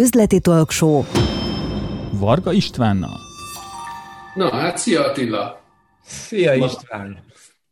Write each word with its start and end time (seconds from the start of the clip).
üzleti 0.00 0.40
talkshow 0.40 1.04
Varga 2.12 2.52
Istvánnal. 2.52 3.18
Na 4.34 4.50
hát, 4.50 4.78
szia 4.78 5.04
Attila! 5.04 5.60
Szia 6.02 6.54
István! 6.54 7.24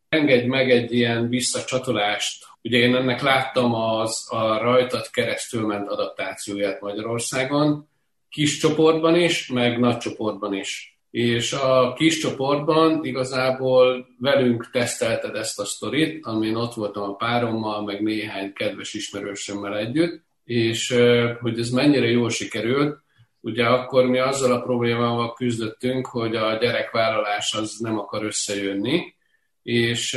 Engedj 0.08 0.46
meg 0.46 0.70
egy 0.70 0.92
ilyen 0.92 1.28
visszacsatolást. 1.28 2.44
Ugye 2.62 2.78
én 2.78 2.94
ennek 2.94 3.22
láttam 3.22 3.74
az 3.74 4.26
a 4.30 4.58
rajtad 4.58 5.10
keresztül 5.10 5.66
ment 5.66 5.88
adaptációját 5.88 6.80
Magyarországon, 6.80 7.88
kis 8.28 8.58
csoportban 8.58 9.16
is, 9.16 9.46
meg 9.46 9.78
nagy 9.78 9.96
csoportban 9.96 10.54
is. 10.54 10.98
És 11.10 11.52
a 11.52 11.92
kis 11.92 12.18
csoportban 12.18 13.04
igazából 13.04 14.06
velünk 14.18 14.70
tesztelted 14.70 15.34
ezt 15.34 15.60
a 15.60 15.64
sztorit, 15.64 16.26
amin 16.26 16.54
ott 16.54 16.74
voltam 16.74 17.02
a 17.02 17.14
párommal, 17.14 17.84
meg 17.84 18.02
néhány 18.02 18.52
kedves 18.52 18.94
ismerősömmel 18.94 19.76
együtt, 19.76 20.26
és 20.48 20.94
hogy 21.40 21.58
ez 21.58 21.70
mennyire 21.70 22.06
jól 22.06 22.30
sikerült, 22.30 22.98
ugye 23.40 23.64
akkor 23.64 24.06
mi 24.06 24.18
azzal 24.18 24.52
a 24.52 24.62
problémával 24.62 25.32
küzdöttünk, 25.32 26.06
hogy 26.06 26.36
a 26.36 26.56
gyerekvállalás 26.56 27.54
az 27.54 27.76
nem 27.78 27.98
akar 27.98 28.24
összejönni, 28.24 29.14
és 29.62 30.16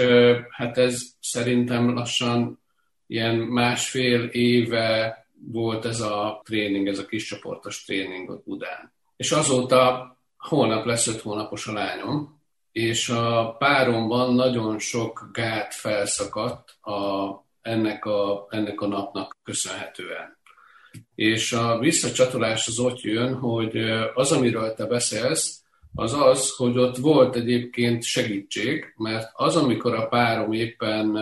hát 0.50 0.78
ez 0.78 1.02
szerintem 1.20 1.94
lassan 1.94 2.60
ilyen 3.08 3.36
másfél 3.36 4.24
éve 4.24 5.18
volt 5.52 5.86
ez 5.86 6.00
a 6.00 6.42
tréning, 6.46 6.88
ez 6.88 7.00
a 7.00 7.06
kis 7.06 7.26
csoportos 7.26 7.84
tréning 7.84 8.30
ott 8.30 8.44
Budán. 8.46 8.94
És 9.16 9.32
azóta 9.32 10.18
holnap 10.38 10.86
lesz 10.86 11.08
öt 11.08 11.22
hónapos 11.22 11.68
a 11.68 11.74
lányom, 11.74 12.42
és 12.72 13.10
a 13.10 13.56
páromban 13.60 14.36
nagyon 14.36 14.80
sok 14.80 15.30
gát 15.34 15.74
felszakadt 15.74 16.78
a, 16.82 17.30
ennek, 17.62 18.06
a, 18.06 18.48
ennek 18.50 18.82
a 18.82 18.88
napnak 18.88 19.38
köszönhetően. 19.44 20.40
És 21.16 21.54
a 21.54 21.80
visszacsatolás 21.80 22.68
az 22.68 22.80
ott 22.80 23.02
jön, 23.02 23.34
hogy 23.34 23.78
az, 24.14 24.32
amiről 24.32 24.74
te 24.74 24.86
beszélsz, 24.86 25.62
az 25.94 26.14
az, 26.14 26.56
hogy 26.56 26.78
ott 26.78 26.98
volt 26.98 27.36
egyébként 27.36 28.04
segítség, 28.04 28.94
mert 28.98 29.30
az, 29.34 29.56
amikor 29.56 29.96
a 29.96 30.08
párom 30.08 30.52
éppen 30.52 31.18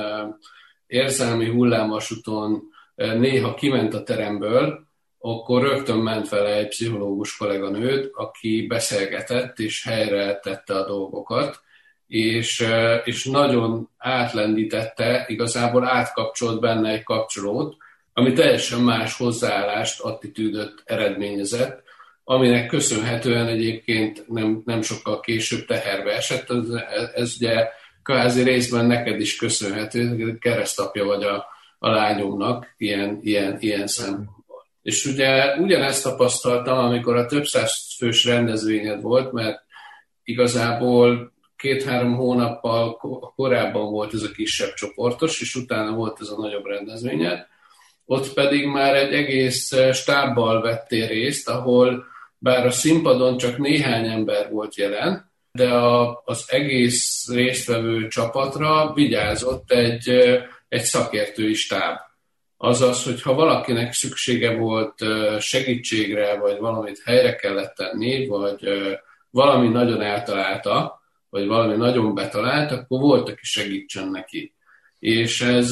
érzelmi 0.87 1.49
hullámvasúton 1.49 2.61
néha 2.95 3.53
kiment 3.53 3.93
a 3.93 4.03
teremből, 4.03 4.87
akkor 5.17 5.61
rögtön 5.61 5.97
ment 5.97 6.29
vele 6.29 6.55
egy 6.55 6.67
pszichológus 6.67 7.37
kolléganőt, 7.37 8.09
aki 8.13 8.65
beszélgetett 8.67 9.59
és 9.59 9.83
helyre 9.83 10.39
tette 10.39 10.75
a 10.75 10.85
dolgokat, 10.85 11.61
és, 12.09 12.65
és 13.03 13.25
nagyon 13.25 13.89
átlendítette, 13.97 15.25
igazából 15.27 15.87
átkapcsolt 15.87 16.59
benne 16.59 16.89
egy 16.89 17.03
kapcsolót, 17.03 17.77
ami 18.13 18.33
teljesen 18.33 18.79
más 18.79 19.17
hozzáállást, 19.17 20.01
attitűdöt 20.01 20.81
eredményezett, 20.85 21.83
aminek 22.23 22.67
köszönhetően 22.67 23.47
egyébként 23.47 24.27
nem, 24.27 24.61
nem 24.65 24.81
sokkal 24.81 25.19
később 25.19 25.65
teherbe 25.65 26.11
esett. 26.11 26.49
Ez, 26.49 26.65
ez 27.13 27.35
ugye 27.39 27.67
kvázi 28.03 28.43
részben 28.43 28.85
neked 28.85 29.19
is 29.19 29.35
köszönhető, 29.35 30.37
keresztapja 30.37 31.05
vagy 31.05 31.23
a, 31.23 31.45
a 31.79 31.89
lányomnak 31.89 32.73
ilyen, 32.77 33.19
ilyen, 33.21 33.57
ilyen 33.59 33.87
szempontból. 33.87 34.67
És 34.81 35.05
ugye 35.05 35.55
ugyanezt 35.55 36.03
tapasztaltam, 36.03 36.77
amikor 36.77 37.15
a 37.15 37.25
több 37.25 37.45
száz 37.45 37.95
fős 37.97 38.25
rendezvényed 38.25 39.01
volt, 39.01 39.31
mert 39.31 39.63
igazából 40.23 41.33
két-három 41.59 42.15
hónappal 42.15 42.97
korábban 43.35 43.91
volt 43.91 44.13
ez 44.13 44.21
a 44.21 44.31
kisebb 44.31 44.73
csoportos, 44.73 45.41
és 45.41 45.55
utána 45.55 45.91
volt 45.91 46.17
ez 46.21 46.27
a 46.27 46.37
nagyobb 46.37 46.65
rendezvényed, 46.65 47.47
ott 48.05 48.33
pedig 48.33 48.65
már 48.65 48.95
egy 48.95 49.13
egész 49.13 49.71
eh, 49.71 49.93
stábbal 49.93 50.61
vettél 50.61 51.07
részt, 51.07 51.49
ahol 51.49 52.05
bár 52.37 52.65
a 52.65 52.71
színpadon 52.71 53.37
csak 53.37 53.57
néhány 53.57 54.07
ember 54.07 54.51
volt 54.51 54.75
jelen, 54.75 55.31
de 55.51 55.69
a, 55.69 56.21
az 56.25 56.45
egész 56.47 57.27
résztvevő 57.31 58.07
csapatra 58.07 58.93
vigyázott 58.93 59.71
egy, 59.71 60.09
eh, 60.09 60.43
egy 60.67 60.83
szakértői 60.83 61.53
stáb. 61.53 61.97
Azaz, 62.57 63.03
hogy 63.03 63.21
ha 63.21 63.33
valakinek 63.33 63.93
szüksége 63.93 64.55
volt 64.55 65.01
eh, 65.01 65.39
segítségre, 65.39 66.37
vagy 66.37 66.57
valamit 66.57 67.01
helyre 67.05 67.35
kellett 67.35 67.75
tenni, 67.75 68.27
vagy 68.27 68.69
valami 69.29 69.67
nagyon 69.67 70.01
eltalálta, 70.01 70.98
vagy 71.29 71.47
valami 71.47 71.75
nagyon 71.75 72.13
betalált, 72.13 72.71
akkor 72.71 72.99
volt, 72.99 73.29
aki 73.29 73.43
segítsen 73.43 74.07
neki. 74.07 74.53
És 74.99 75.41
ez, 75.41 75.71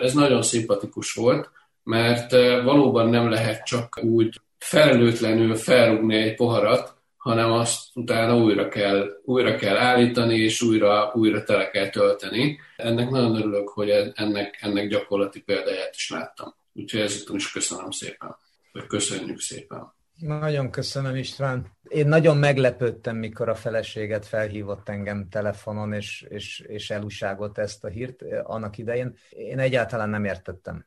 ez 0.00 0.12
nagyon 0.14 0.42
szimpatikus 0.42 1.12
volt, 1.12 1.50
mert 1.82 2.30
valóban 2.62 3.08
nem 3.08 3.30
lehet 3.30 3.64
csak 3.64 3.98
úgy 4.02 4.40
felelőtlenül 4.58 5.54
felrúgni 5.54 6.16
egy 6.16 6.34
poharat, 6.34 6.94
hanem 7.16 7.52
azt 7.52 7.80
utána 7.94 8.36
újra 8.36 8.68
kell, 8.68 9.20
újra 9.24 9.56
kell 9.56 9.76
állítani, 9.76 10.38
és 10.38 10.62
újra, 10.62 11.12
újra 11.14 11.42
tele 11.44 11.70
kell 11.70 11.88
tölteni. 11.88 12.58
Ennek 12.76 13.10
nagyon 13.10 13.36
örülök, 13.36 13.68
hogy 13.68 13.90
ennek, 14.14 14.58
ennek 14.60 14.88
gyakorlati 14.88 15.42
példáját 15.42 15.94
is 15.94 16.10
láttam. 16.10 16.54
Úgyhogy 16.72 17.00
ezután 17.00 17.36
is 17.36 17.52
köszönöm 17.52 17.90
szépen, 17.90 18.36
vagy 18.72 18.86
köszönjük 18.86 19.40
szépen. 19.40 19.94
Nagyon 20.16 20.70
köszönöm 20.70 21.16
István. 21.16 21.66
Én 21.88 22.06
nagyon 22.06 22.36
meglepődtem, 22.36 23.16
mikor 23.16 23.48
a 23.48 23.54
feleséget 23.54 24.26
felhívott 24.26 24.88
engem 24.88 25.28
telefonon, 25.28 25.92
és, 25.92 26.26
és, 26.28 26.58
és 26.66 26.90
elúságolt 26.90 27.58
ezt 27.58 27.84
a 27.84 27.88
hírt 27.88 28.22
annak 28.42 28.78
idején. 28.78 29.16
Én 29.30 29.58
egyáltalán 29.58 30.08
nem 30.08 30.24
értettem 30.24 30.86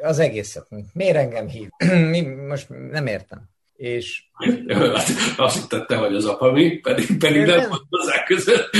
az 0.00 0.18
egészet. 0.18 0.66
Miért 0.92 1.16
engem 1.16 1.48
hív? 1.48 1.68
Mi, 2.10 2.20
most 2.20 2.68
nem 2.68 3.06
értem. 3.06 3.48
És... 3.76 4.24
Hát 4.68 5.08
azt 5.36 5.60
hittette, 5.60 5.96
hogy 5.96 6.14
az 6.14 6.24
apa 6.24 6.52
mi, 6.52 6.78
pedig, 6.78 7.18
pedig 7.18 7.46
nem, 7.46 7.56
nem 7.56 7.68
volt 7.68 7.86
hozzá 7.88 8.22
között. 8.22 8.70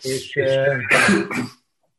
És, 0.00 0.34
és 0.34 0.58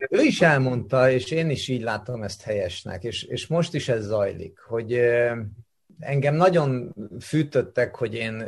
ő 0.10 0.22
is 0.22 0.42
elmondta, 0.42 1.12
és 1.12 1.32
én 1.32 1.50
is 1.50 1.68
így 1.68 1.82
látom 1.82 2.24
ezt 2.24 2.42
helyesnek, 2.42 3.04
és, 3.04 3.24
és 3.24 3.48
most 3.48 3.74
is 3.74 3.90
ez 3.90 4.06
zajlik, 4.06 4.60
hogy 4.60 5.00
engem 6.00 6.36
nagyon 6.36 6.96
fűtöttek, 7.22 7.96
hogy 7.96 8.14
én 8.14 8.46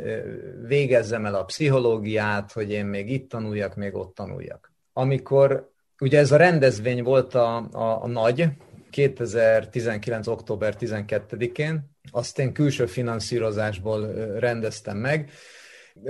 végezzem 0.66 1.26
el 1.26 1.34
a 1.34 1.44
pszichológiát, 1.44 2.52
hogy 2.52 2.70
én 2.70 2.86
még 2.86 3.10
itt 3.10 3.28
tanuljak, 3.28 3.76
még 3.76 3.94
ott 3.94 4.14
tanuljak. 4.14 4.72
Amikor 4.92 5.70
ugye 6.00 6.18
ez 6.18 6.32
a 6.32 6.36
rendezvény 6.36 7.02
volt 7.02 7.34
a, 7.34 7.56
a, 7.56 8.02
a 8.02 8.06
nagy, 8.06 8.48
2019. 8.90 10.26
október 10.26 10.74
12-én, 10.80 11.90
azt 12.10 12.38
én 12.38 12.52
külső 12.52 12.86
finanszírozásból 12.86 14.12
rendeztem 14.38 14.96
meg. 14.96 15.30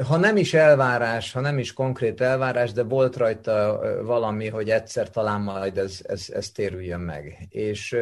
Ha 0.07 0.17
nem 0.17 0.37
is 0.37 0.55
elvárás, 0.55 1.33
ha 1.33 1.41
nem 1.41 1.59
is 1.59 1.73
konkrét 1.73 2.21
elvárás, 2.21 2.73
de 2.73 2.83
volt 2.83 3.17
rajta 3.17 3.81
valami, 4.05 4.49
hogy 4.49 4.71
egyszer 4.71 5.11
talán 5.11 5.41
majd 5.41 5.79
ez, 5.79 6.01
ez, 6.03 6.27
ez 6.33 6.51
térüljön 6.51 7.01
meg. 7.01 7.47
És 7.49 7.97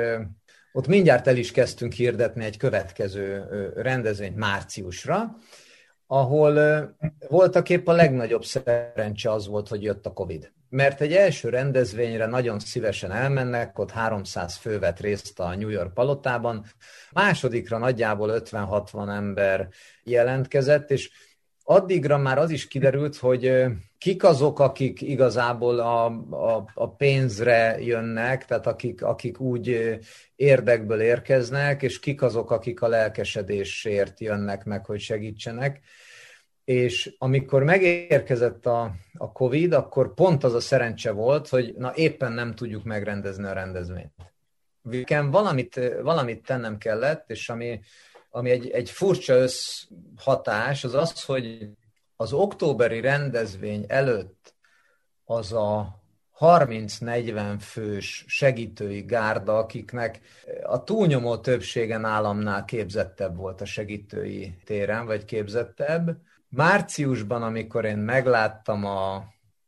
ott 0.73 0.87
mindjárt 0.87 1.27
el 1.27 1.37
is 1.37 1.51
kezdtünk 1.51 1.93
hirdetni 1.93 2.45
egy 2.45 2.57
következő 2.57 3.45
rendezvényt 3.77 4.37
márciusra, 4.37 5.37
ahol 6.07 6.55
voltak 7.29 7.69
épp 7.69 7.87
a 7.87 7.93
legnagyobb 7.93 8.45
szerencse 8.45 9.33
az 9.33 9.47
volt, 9.47 9.69
hogy 9.69 9.83
jött 9.83 10.07
a 10.07 10.13
Covid. 10.13 10.53
Mert 10.71 11.01
egy 11.01 11.13
első 11.13 11.49
rendezvényre 11.49 12.27
nagyon 12.27 12.59
szívesen 12.59 13.13
elmennek, 13.13 13.79
ott 13.79 13.91
300 13.91 14.57
fő 14.57 14.79
vett 14.79 15.01
részt 15.01 15.41
a 15.41 15.55
New 15.55 15.69
York 15.69 15.95
palotában, 15.95 16.65
másodikra 17.13 17.79
nagyjából 17.79 18.43
50-60 18.45 19.17
ember 19.17 19.69
jelentkezett, 20.03 20.91
és 20.91 21.11
addigra 21.71 22.19
már 22.19 22.39
az 22.39 22.51
is 22.51 22.69
kiderült, 22.69 23.17
hogy 23.17 23.65
kik 23.99 24.25
azok, 24.25 24.61
akik 24.61 25.03
igazából 25.03 25.79
a, 25.79 26.05
a, 26.31 26.71
a 26.75 26.91
pénzre 26.91 27.77
jönnek, 27.81 28.45
tehát 28.45 28.67
akik, 28.67 29.03
akik 29.03 29.41
úgy 29.41 29.99
érdekből 30.37 31.01
érkeznek, 31.01 31.83
és 31.83 31.99
kik 32.01 32.23
azok, 32.23 32.51
akik 32.51 32.83
a 32.83 32.89
lelkesedésért 32.89 34.21
jönnek 34.21 34.65
meg, 34.65 34.87
hogy 34.87 35.01
segítsenek 35.01 35.81
és 36.69 37.15
amikor 37.19 37.63
megérkezett 37.63 38.67
a, 38.67 38.93
a 39.15 39.33
Covid, 39.33 39.73
akkor 39.73 40.15
pont 40.15 40.45
az 40.45 40.55
a 40.55 40.61
szerencse 40.61 41.11
volt, 41.11 41.49
hogy 41.49 41.75
na 41.77 41.93
éppen 41.95 42.33
nem 42.33 42.55
tudjuk 42.55 42.85
megrendezni 42.85 43.45
a 43.45 43.53
rendezvényt. 43.53 44.13
Valamit, 45.31 45.81
valamit 46.03 46.43
tennem 46.43 46.79
kellett, 46.79 47.31
és 47.31 47.49
ami, 47.49 47.81
ami 48.31 48.51
egy, 48.51 48.71
egy 48.71 48.91
furcsa 48.91 49.35
összhatás, 49.35 50.85
az 50.85 50.95
az, 50.95 51.25
hogy 51.25 51.69
az 52.17 52.33
októberi 52.33 53.01
rendezvény 53.01 53.85
előtt 53.89 54.55
az 55.25 55.53
a 55.53 56.03
30-40 56.41 57.57
fős 57.61 58.25
segítői 58.29 59.03
gárda, 59.03 59.59
akiknek 59.59 60.21
a 60.63 60.85
túlnyomó 60.85 61.37
többsége 61.37 61.97
nálamnál 61.97 62.65
képzettebb 62.65 63.37
volt 63.37 63.61
a 63.61 63.65
segítői 63.65 64.55
téren, 64.65 65.07
vagy 65.07 65.25
képzettebb, 65.25 66.17
márciusban, 66.49 67.43
amikor 67.43 67.85
én 67.85 67.99
megláttam 67.99 68.85
a, 68.85 69.15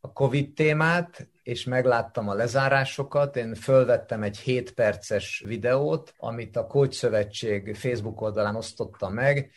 a 0.01 0.13
COVID 0.13 0.53
témát, 0.53 1.29
és 1.43 1.65
megláttam 1.65 2.29
a 2.29 2.35
lezárásokat. 2.35 3.37
Én 3.37 3.55
fölvettem 3.55 4.23
egy 4.23 4.39
7 4.39 4.73
perces 4.73 5.43
videót, 5.47 6.15
amit 6.17 6.57
a 6.57 6.67
Coach 6.67 6.95
Szövetség 6.95 7.75
Facebook 7.77 8.21
oldalán 8.21 8.57
osztottam 8.57 9.13
meg, 9.13 9.51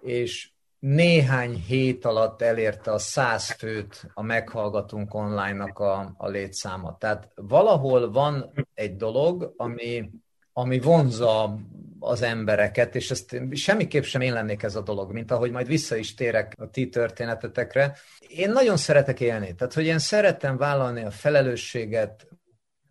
és 0.00 0.48
néhány 0.78 1.54
hét 1.54 2.04
alatt 2.04 2.42
elérte 2.42 2.92
a 2.92 2.98
száz 2.98 3.50
főt 3.50 4.06
a 4.14 4.22
meghallgatunk 4.22 5.14
online-nak 5.14 5.78
a, 5.78 6.14
a 6.16 6.28
létszáma. 6.28 6.96
Tehát 6.98 7.30
valahol 7.34 8.10
van 8.10 8.52
egy 8.74 8.96
dolog, 8.96 9.54
ami, 9.56 10.10
ami 10.52 10.80
vonza 10.80 11.58
az 12.04 12.22
embereket, 12.22 12.94
és 12.94 13.10
ezt 13.10 13.36
semmiképp 13.52 14.02
sem 14.02 14.20
én 14.20 14.32
lennék 14.32 14.62
ez 14.62 14.76
a 14.76 14.82
dolog, 14.82 15.12
mint 15.12 15.30
ahogy 15.30 15.50
majd 15.50 15.66
vissza 15.66 15.96
is 15.96 16.14
térek 16.14 16.54
a 16.58 16.70
ti 16.70 16.88
történetetekre. 16.88 17.96
Én 18.28 18.50
nagyon 18.50 18.76
szeretek 18.76 19.20
élni, 19.20 19.54
tehát 19.54 19.74
hogy 19.74 19.86
én 19.86 19.98
szeretem 19.98 20.56
vállalni 20.56 21.02
a 21.02 21.10
felelősséget 21.10 22.28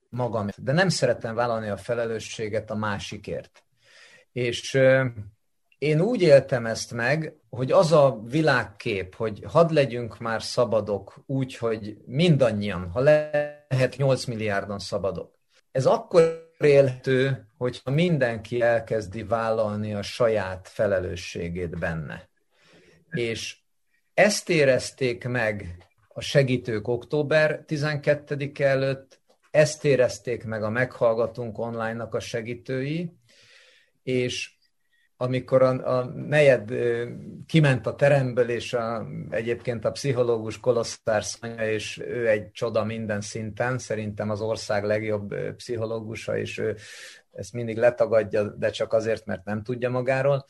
magam, 0.09 0.47
de 0.57 0.71
nem 0.71 0.89
szeretem 0.89 1.35
vállalni 1.35 1.69
a 1.69 1.77
felelősséget 1.77 2.71
a 2.71 2.75
másikért. 2.75 3.63
És 4.31 4.79
én 5.77 6.01
úgy 6.01 6.21
éltem 6.21 6.65
ezt 6.65 6.93
meg, 6.93 7.33
hogy 7.49 7.71
az 7.71 7.91
a 7.91 8.21
világkép, 8.25 9.15
hogy 9.15 9.43
hadd 9.47 9.73
legyünk 9.73 10.19
már 10.19 10.43
szabadok 10.43 11.23
úgy, 11.25 11.57
hogy 11.57 11.97
mindannyian, 12.05 12.89
ha 12.89 12.99
lehet 12.99 13.95
8 13.97 14.25
milliárdan 14.25 14.79
szabadok. 14.79 15.39
Ez 15.71 15.85
akkor 15.85 16.51
élhető, 16.59 17.47
hogyha 17.63 17.91
mindenki 17.91 18.61
elkezdi 18.61 19.23
vállalni 19.23 19.93
a 19.93 20.01
saját 20.01 20.67
felelősségét 20.67 21.79
benne. 21.79 22.29
És 23.11 23.57
ezt 24.13 24.49
érezték 24.49 25.27
meg 25.27 25.77
a 26.07 26.21
segítők 26.21 26.87
október 26.87 27.63
12 27.65 28.51
előtt, 28.57 29.21
ezt 29.51 29.85
érezték 29.85 30.43
meg 30.43 30.63
a 30.63 30.69
Meghallgatunk 30.69 31.57
online-nak 31.57 32.13
a 32.13 32.19
segítői, 32.19 33.13
és 34.03 34.51
amikor 35.17 35.61
a, 35.61 35.97
a 35.97 36.03
nejed 36.05 36.73
kiment 37.45 37.87
a 37.87 37.95
teremből, 37.95 38.49
és 38.49 38.73
a, 38.73 39.07
egyébként 39.29 39.85
a 39.85 39.91
pszichológus 39.91 40.59
Kolosztár 40.59 41.23
Szanya, 41.23 41.67
és 41.69 41.97
ő 41.97 42.27
egy 42.27 42.51
csoda 42.51 42.83
minden 42.83 43.21
szinten, 43.21 43.77
szerintem 43.77 44.29
az 44.29 44.41
ország 44.41 44.83
legjobb 44.83 45.35
pszichológusa, 45.55 46.37
és 46.37 46.57
ő 46.57 46.75
ezt 47.33 47.53
mindig 47.53 47.77
letagadja, 47.77 48.43
de 48.43 48.69
csak 48.69 48.93
azért, 48.93 49.25
mert 49.25 49.45
nem 49.45 49.63
tudja 49.63 49.89
magáról. 49.89 50.45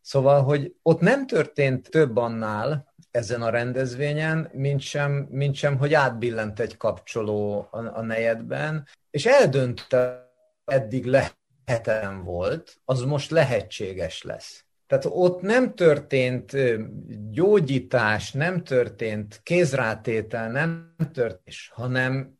Szóval, 0.00 0.42
hogy 0.42 0.74
ott 0.82 1.00
nem 1.00 1.26
történt 1.26 1.90
több 1.90 2.16
annál 2.16 2.94
ezen 3.10 3.42
a 3.42 3.50
rendezvényen, 3.50 4.50
mint 4.52 4.80
sem, 4.80 5.26
mint 5.30 5.54
sem 5.54 5.78
hogy 5.78 5.94
átbillent 5.94 6.60
egy 6.60 6.76
kapcsoló 6.76 7.68
a, 7.70 7.78
a 7.78 8.02
nejedben, 8.02 8.88
és 9.10 9.26
eldöntte 9.26 10.32
eddig 10.64 11.04
le 11.04 11.30
heten 11.66 12.24
volt, 12.24 12.80
az 12.84 13.02
most 13.02 13.30
lehetséges 13.30 14.22
lesz. 14.22 14.64
Tehát 14.86 15.04
ott 15.08 15.40
nem 15.40 15.74
történt 15.74 16.52
gyógyítás, 17.30 18.32
nem 18.32 18.64
történt 18.64 19.40
kézrátétel, 19.42 20.50
nem 20.50 20.94
történt, 21.12 21.56
hanem 21.70 22.38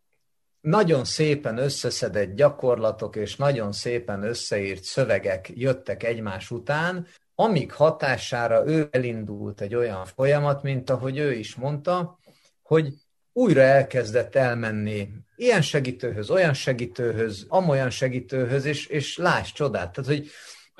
nagyon 0.61 1.05
szépen 1.05 1.59
összeszedett 1.59 2.35
gyakorlatok 2.35 3.17
és 3.17 3.37
nagyon 3.37 3.73
szépen 3.73 4.23
összeírt 4.23 4.83
szövegek 4.83 5.51
jöttek 5.55 6.03
egymás 6.03 6.51
után, 6.51 7.07
amik 7.35 7.73
hatására 7.73 8.67
ő 8.67 8.89
elindult 8.91 9.61
egy 9.61 9.75
olyan 9.75 10.05
folyamat, 10.05 10.63
mint 10.63 10.91
ahogy 10.91 11.19
ő 11.19 11.33
is 11.33 11.55
mondta, 11.55 12.19
hogy 12.63 12.95
újra 13.33 13.61
elkezdett 13.61 14.35
elmenni 14.35 15.09
ilyen 15.37 15.63
segítőhöz, 15.63 16.31
olyan 16.31 16.55
segítőhöz, 16.55 17.45
amolyan 17.49 17.91
segítőhöz, 17.91 18.65
és, 18.65 18.87
és 18.87 19.17
láss 19.17 19.53
csodát. 19.53 19.93
Tehát, 19.93 20.11
hogy 20.11 20.31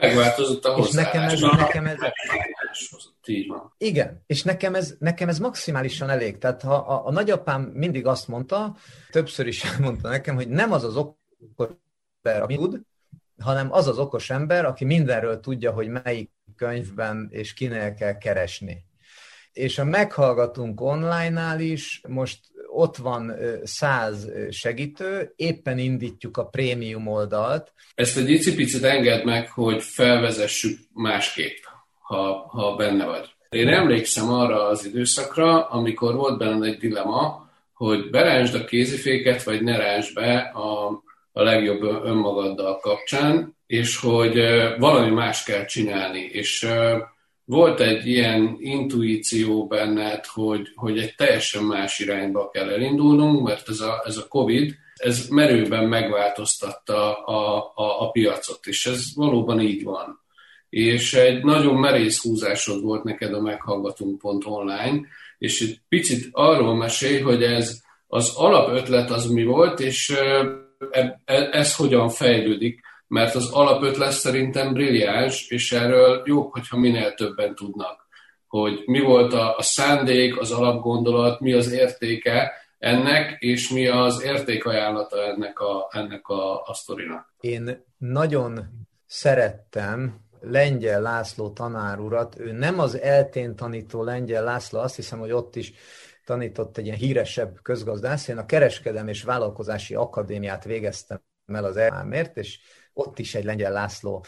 Megváltozott 0.01 0.65
a 0.65 0.79
és 0.79 0.91
nekem 0.91 1.23
ez, 1.23 1.41
nekem 1.41 1.87
ez, 1.87 1.99
Igen, 3.79 4.23
és 4.27 4.43
nekem 4.43 4.75
ez, 4.75 4.95
nekem 4.99 5.29
ez 5.29 5.39
maximálisan 5.39 6.11
elég. 6.11 6.39
Tehát 6.39 6.63
ha 6.63 6.75
a, 6.75 7.07
a 7.07 7.11
nagyapám 7.11 7.63
mindig 7.63 8.07
azt 8.07 8.29
mondta, 8.29 8.77
többször 9.11 9.47
is 9.47 9.65
mondta 9.79 10.09
nekem, 10.09 10.35
hogy 10.35 10.49
nem 10.49 10.73
az 10.73 10.85
az 10.85 10.97
okos 10.97 11.69
ember, 12.23 12.43
aki 12.43 12.57
tud, 12.57 12.81
hanem 13.39 13.73
az 13.73 13.87
az 13.87 13.99
okos 13.99 14.31
ember, 14.31 14.65
aki 14.65 14.85
mindenről 14.85 15.41
tudja, 15.41 15.73
hogy 15.73 15.89
melyik 15.89 16.31
könyvben 16.57 17.29
és 17.31 17.55
kinél 17.55 17.95
kell 17.95 18.19
keresni. 18.19 18.85
És 19.53 19.79
a 19.79 19.85
meghallgatunk 19.85 20.81
online-nál 20.81 21.61
is, 21.61 22.01
most 22.09 22.41
ott 22.73 22.97
van 22.97 23.33
száz 23.63 24.29
segítő, 24.51 25.33
éppen 25.37 25.79
indítjuk 25.79 26.37
a 26.37 26.45
prémium 26.45 27.07
oldalt. 27.07 27.73
Ezt 27.95 28.17
egy 28.17 28.31
icipicit 28.31 28.83
enged 28.83 29.25
meg, 29.25 29.49
hogy 29.51 29.83
felvezessük 29.83 30.79
másképp, 30.95 31.57
ha, 32.01 32.47
ha 32.49 32.77
benne 32.77 33.05
vagy. 33.05 33.35
Én 33.49 33.69
emlékszem 33.69 34.31
arra 34.33 34.67
az 34.67 34.87
időszakra, 34.87 35.69
amikor 35.69 36.15
volt 36.15 36.39
benne 36.39 36.67
egy 36.67 36.79
dilema, 36.79 37.49
hogy 37.75 38.11
berásd 38.11 38.55
a 38.55 38.65
kéziféket, 38.65 39.43
vagy 39.43 39.63
ne 39.63 39.77
rásd 39.77 40.15
be 40.15 40.39
a, 40.55 41.03
a 41.33 41.43
legjobb 41.43 41.83
önmagaddal 41.83 42.79
kapcsán, 42.79 43.57
és 43.67 43.97
hogy 43.97 44.35
valami 44.79 45.11
más 45.11 45.43
kell 45.43 45.65
csinálni. 45.65 46.21
És 46.21 46.69
volt 47.51 47.81
egy 47.81 48.07
ilyen 48.07 48.57
intuíció 48.59 49.67
benned, 49.67 50.27
hogy, 50.27 50.69
hogy 50.75 50.99
egy 50.99 51.15
teljesen 51.15 51.65
más 51.65 51.99
irányba 51.99 52.51
kell 52.51 52.69
elindulnunk, 52.69 53.47
mert 53.47 53.69
ez 53.69 53.81
a, 53.81 54.03
ez 54.07 54.17
a 54.17 54.29
COVID, 54.29 54.75
ez 54.95 55.27
merőben 55.29 55.85
megváltoztatta 55.85 57.25
a, 57.25 57.73
a, 57.75 58.03
a 58.03 58.11
piacot, 58.11 58.67
és 58.67 58.87
ez 58.87 59.05
valóban 59.15 59.61
így 59.61 59.85
van. 59.85 60.21
És 60.69 61.15
egy 61.15 61.45
nagyon 61.45 61.75
merész 61.75 62.23
húzásod 62.23 62.83
volt 62.83 63.05
neked 63.05 63.35
a 63.35 63.41
meghallgatunk.online, 63.41 65.01
és 65.39 65.61
egy 65.61 65.81
picit 65.89 66.29
arról 66.33 66.75
mesél, 66.75 67.25
hogy 67.25 67.43
ez 67.43 67.81
az 68.07 68.33
alapötlet 68.37 69.11
az 69.11 69.27
mi 69.27 69.45
volt, 69.45 69.81
és 69.81 70.15
ez, 71.25 71.43
ez 71.53 71.77
hogyan 71.77 72.09
fejlődik 72.09 72.81
mert 73.11 73.35
az 73.35 73.51
alapötlet 73.53 74.13
szerintem 74.13 74.73
brilliáns, 74.73 75.49
és 75.49 75.73
erről 75.73 76.23
jobb, 76.25 76.53
hogyha 76.53 76.79
minél 76.79 77.15
többen 77.15 77.55
tudnak, 77.55 78.07
hogy 78.47 78.83
mi 78.87 79.01
volt 79.01 79.33
a, 79.33 79.57
a 79.57 79.63
szándék, 79.63 80.39
az 80.39 80.51
alapgondolat, 80.51 81.41
mi 81.41 81.53
az 81.53 81.73
értéke 81.73 82.53
ennek, 82.79 83.37
és 83.41 83.71
mi 83.71 83.87
az 83.87 84.23
értékajánlata 84.23 85.23
ennek 85.23 85.59
a, 85.59 85.89
ennek 85.91 86.29
a, 86.29 86.63
a 86.63 86.75
sztorinak. 86.75 87.35
Én 87.41 87.85
nagyon 87.99 88.65
szerettem 89.07 90.21
Lengyel 90.41 91.01
László 91.01 91.51
tanárurat, 91.51 92.39
ő 92.39 92.53
nem 92.53 92.79
az 92.79 93.01
eltén 93.01 93.57
tanító 93.57 94.03
Lengyel 94.03 94.45
László, 94.45 94.79
azt 94.79 94.97
hiszem, 94.97 95.19
hogy 95.19 95.33
ott 95.33 95.57
is 95.57 95.73
tanított 96.25 96.79
egy 96.79 96.85
ilyen 96.85 96.97
híresebb 96.97 97.59
közgazdász. 97.63 98.29
Én 98.29 98.39
a 98.39 98.47
Kereskedem 98.47 99.09
és 99.09 99.23
Vállalkozási 99.23 99.95
Akadémiát 99.95 100.65
végeztem 100.65 101.21
el 101.47 101.65
az 101.65 101.77
elmért, 101.77 102.37
és 102.37 102.59
ott 102.93 103.19
is 103.19 103.35
egy 103.35 103.45
Lengyel 103.45 103.73
László 103.73 104.25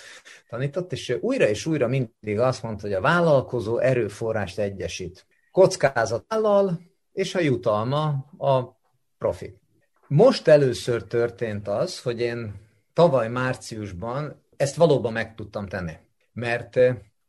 tanított, 0.49 0.93
és 0.93 1.17
újra 1.21 1.49
és 1.49 1.67
újra 1.67 1.89
mindig 1.89 2.39
azt 2.39 2.63
mondta, 2.63 2.87
hogy 2.87 2.97
a 2.97 3.01
vállalkozó 3.01 3.79
erőforrást 3.79 4.59
egyesít. 4.59 5.27
Kockázat 5.51 6.25
állal, 6.29 6.81
és 7.13 7.35
a 7.35 7.41
jutalma 7.41 8.07
a 8.39 8.81
profit. 9.19 9.61
Most 10.09 10.49
először 10.49 11.05
történt 11.05 11.69
az, 11.69 12.01
hogy 12.01 12.21
én 12.21 12.55
tavaly 12.93 13.29
márciusban 13.29 14.43
ezt 14.57 14.77
valóban 14.77 15.13
meg 15.13 15.35
tudtam 15.35 15.67
tenni. 15.67 15.93
Mert 16.33 16.79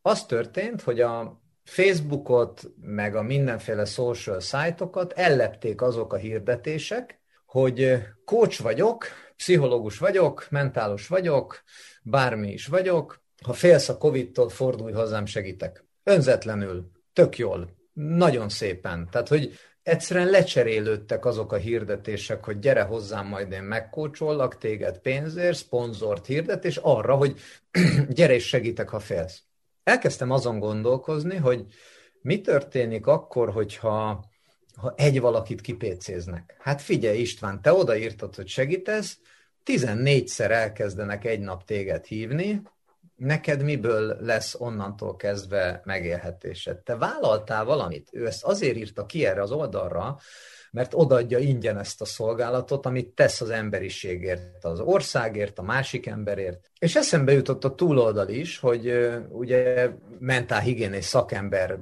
az 0.01 0.25
történt, 0.25 0.81
hogy 0.81 1.01
a 1.01 1.41
Facebookot, 1.63 2.71
meg 2.81 3.15
a 3.15 3.21
mindenféle 3.21 3.85
social 3.85 4.39
szájtokat 4.39 5.13
ellepték 5.13 5.81
azok 5.81 6.13
a 6.13 6.17
hirdetések, 6.17 7.21
hogy 7.45 8.01
coach 8.25 8.61
vagyok, 8.61 9.05
pszichológus 9.35 9.97
vagyok, 9.97 10.47
mentálos 10.49 11.07
vagyok, 11.07 11.63
bármi 12.03 12.51
is 12.51 12.67
vagyok, 12.67 13.21
ha 13.43 13.53
félsz 13.53 13.89
a 13.89 13.97
Covid-tól, 13.97 14.49
fordulj 14.49 14.93
hozzám, 14.93 15.25
segítek. 15.25 15.85
Önzetlenül, 16.03 16.91
tök 17.13 17.37
jól, 17.37 17.69
nagyon 17.93 18.49
szépen. 18.49 19.07
Tehát, 19.11 19.27
hogy 19.27 19.53
egyszerűen 19.83 20.29
lecserélődtek 20.29 21.25
azok 21.25 21.51
a 21.51 21.55
hirdetések, 21.55 22.45
hogy 22.45 22.59
gyere 22.59 22.81
hozzám, 22.81 23.27
majd 23.27 23.51
én 23.51 23.63
megkócsollak 23.63 24.57
téged 24.57 24.99
pénzért, 24.99 25.57
szponzort 25.57 26.25
hirdetés 26.25 26.77
arra, 26.77 27.15
hogy 27.15 27.39
gyere 28.09 28.33
és 28.33 28.47
segítek, 28.47 28.89
ha 28.89 28.99
félsz. 28.99 29.41
Elkezdtem 29.83 30.31
azon 30.31 30.59
gondolkozni, 30.59 31.35
hogy 31.35 31.65
mi 32.21 32.41
történik 32.41 33.07
akkor, 33.07 33.51
hogyha 33.51 34.25
ha 34.75 34.93
egy 34.97 35.19
valakit 35.19 35.61
kipécéznek. 35.61 36.55
Hát 36.59 36.81
figyelj 36.81 37.19
István, 37.19 37.61
te 37.61 37.73
odaírtad, 37.73 38.35
hogy 38.35 38.47
segítesz, 38.47 39.17
14-szer 39.65 40.49
elkezdenek 40.49 41.25
egy 41.25 41.39
nap 41.39 41.65
téged 41.65 42.05
hívni, 42.05 42.61
neked 43.15 43.63
miből 43.63 44.17
lesz 44.19 44.55
onnantól 44.57 45.15
kezdve 45.15 45.81
megélhetésed? 45.85 46.77
Te 46.77 46.95
vállaltál 46.95 47.65
valamit? 47.65 48.09
Ő 48.11 48.25
ezt 48.25 48.43
azért 48.43 48.77
írta 48.77 49.05
ki 49.05 49.25
erre 49.25 49.41
az 49.41 49.51
oldalra, 49.51 50.17
mert 50.71 50.93
odaadja 50.93 51.37
ingyen 51.37 51.77
ezt 51.77 52.01
a 52.01 52.05
szolgálatot, 52.05 52.85
amit 52.85 53.15
tesz 53.15 53.41
az 53.41 53.49
emberiségért, 53.49 54.65
az 54.65 54.79
országért, 54.79 55.59
a 55.59 55.61
másik 55.61 56.05
emberért. 56.05 56.71
És 56.79 56.95
eszembe 56.95 57.31
jutott 57.31 57.63
a 57.63 57.75
túloldal 57.75 58.29
is, 58.29 58.59
hogy 58.59 59.09
ugye 59.29 59.89
mentálhigiénés 60.19 61.05
szakember 61.05 61.79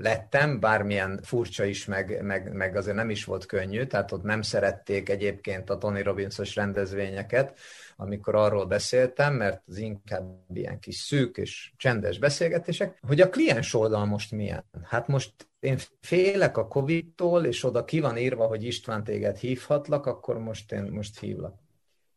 lettem, 0.00 0.60
bármilyen 0.60 1.20
furcsa 1.22 1.64
is, 1.64 1.84
meg, 1.84 2.22
meg, 2.22 2.52
meg 2.52 2.76
azért 2.76 2.96
nem 2.96 3.10
is 3.10 3.24
volt 3.24 3.46
könnyű, 3.46 3.84
tehát 3.84 4.12
ott 4.12 4.22
nem 4.22 4.42
szerették 4.42 5.08
egyébként 5.08 5.70
a 5.70 5.78
Tony 5.78 6.02
Robbinsos 6.02 6.54
rendezvényeket, 6.54 7.58
amikor 7.96 8.34
arról 8.34 8.66
beszéltem, 8.66 9.34
mert 9.34 9.62
az 9.66 9.78
inkább 9.78 10.24
ilyen 10.54 10.78
kis 10.78 10.96
szűk 10.96 11.36
és 11.36 11.72
csendes 11.76 12.18
beszélgetések, 12.18 12.98
hogy 13.06 13.20
a 13.20 13.28
kliens 13.28 13.74
oldal 13.74 14.04
most 14.04 14.30
milyen. 14.30 14.64
Hát 14.82 15.06
most 15.06 15.32
én 15.60 15.78
félek 16.00 16.56
a 16.56 16.68
Covid-tól, 16.68 17.44
és 17.44 17.64
oda 17.64 17.84
ki 17.84 18.00
van 18.00 18.16
írva, 18.16 18.46
hogy 18.46 18.64
István 18.64 19.04
téged 19.04 19.36
hívhatlak, 19.36 20.06
akkor 20.06 20.38
most 20.38 20.72
én 20.72 20.82
most 20.82 21.18
hívlak. 21.18 21.58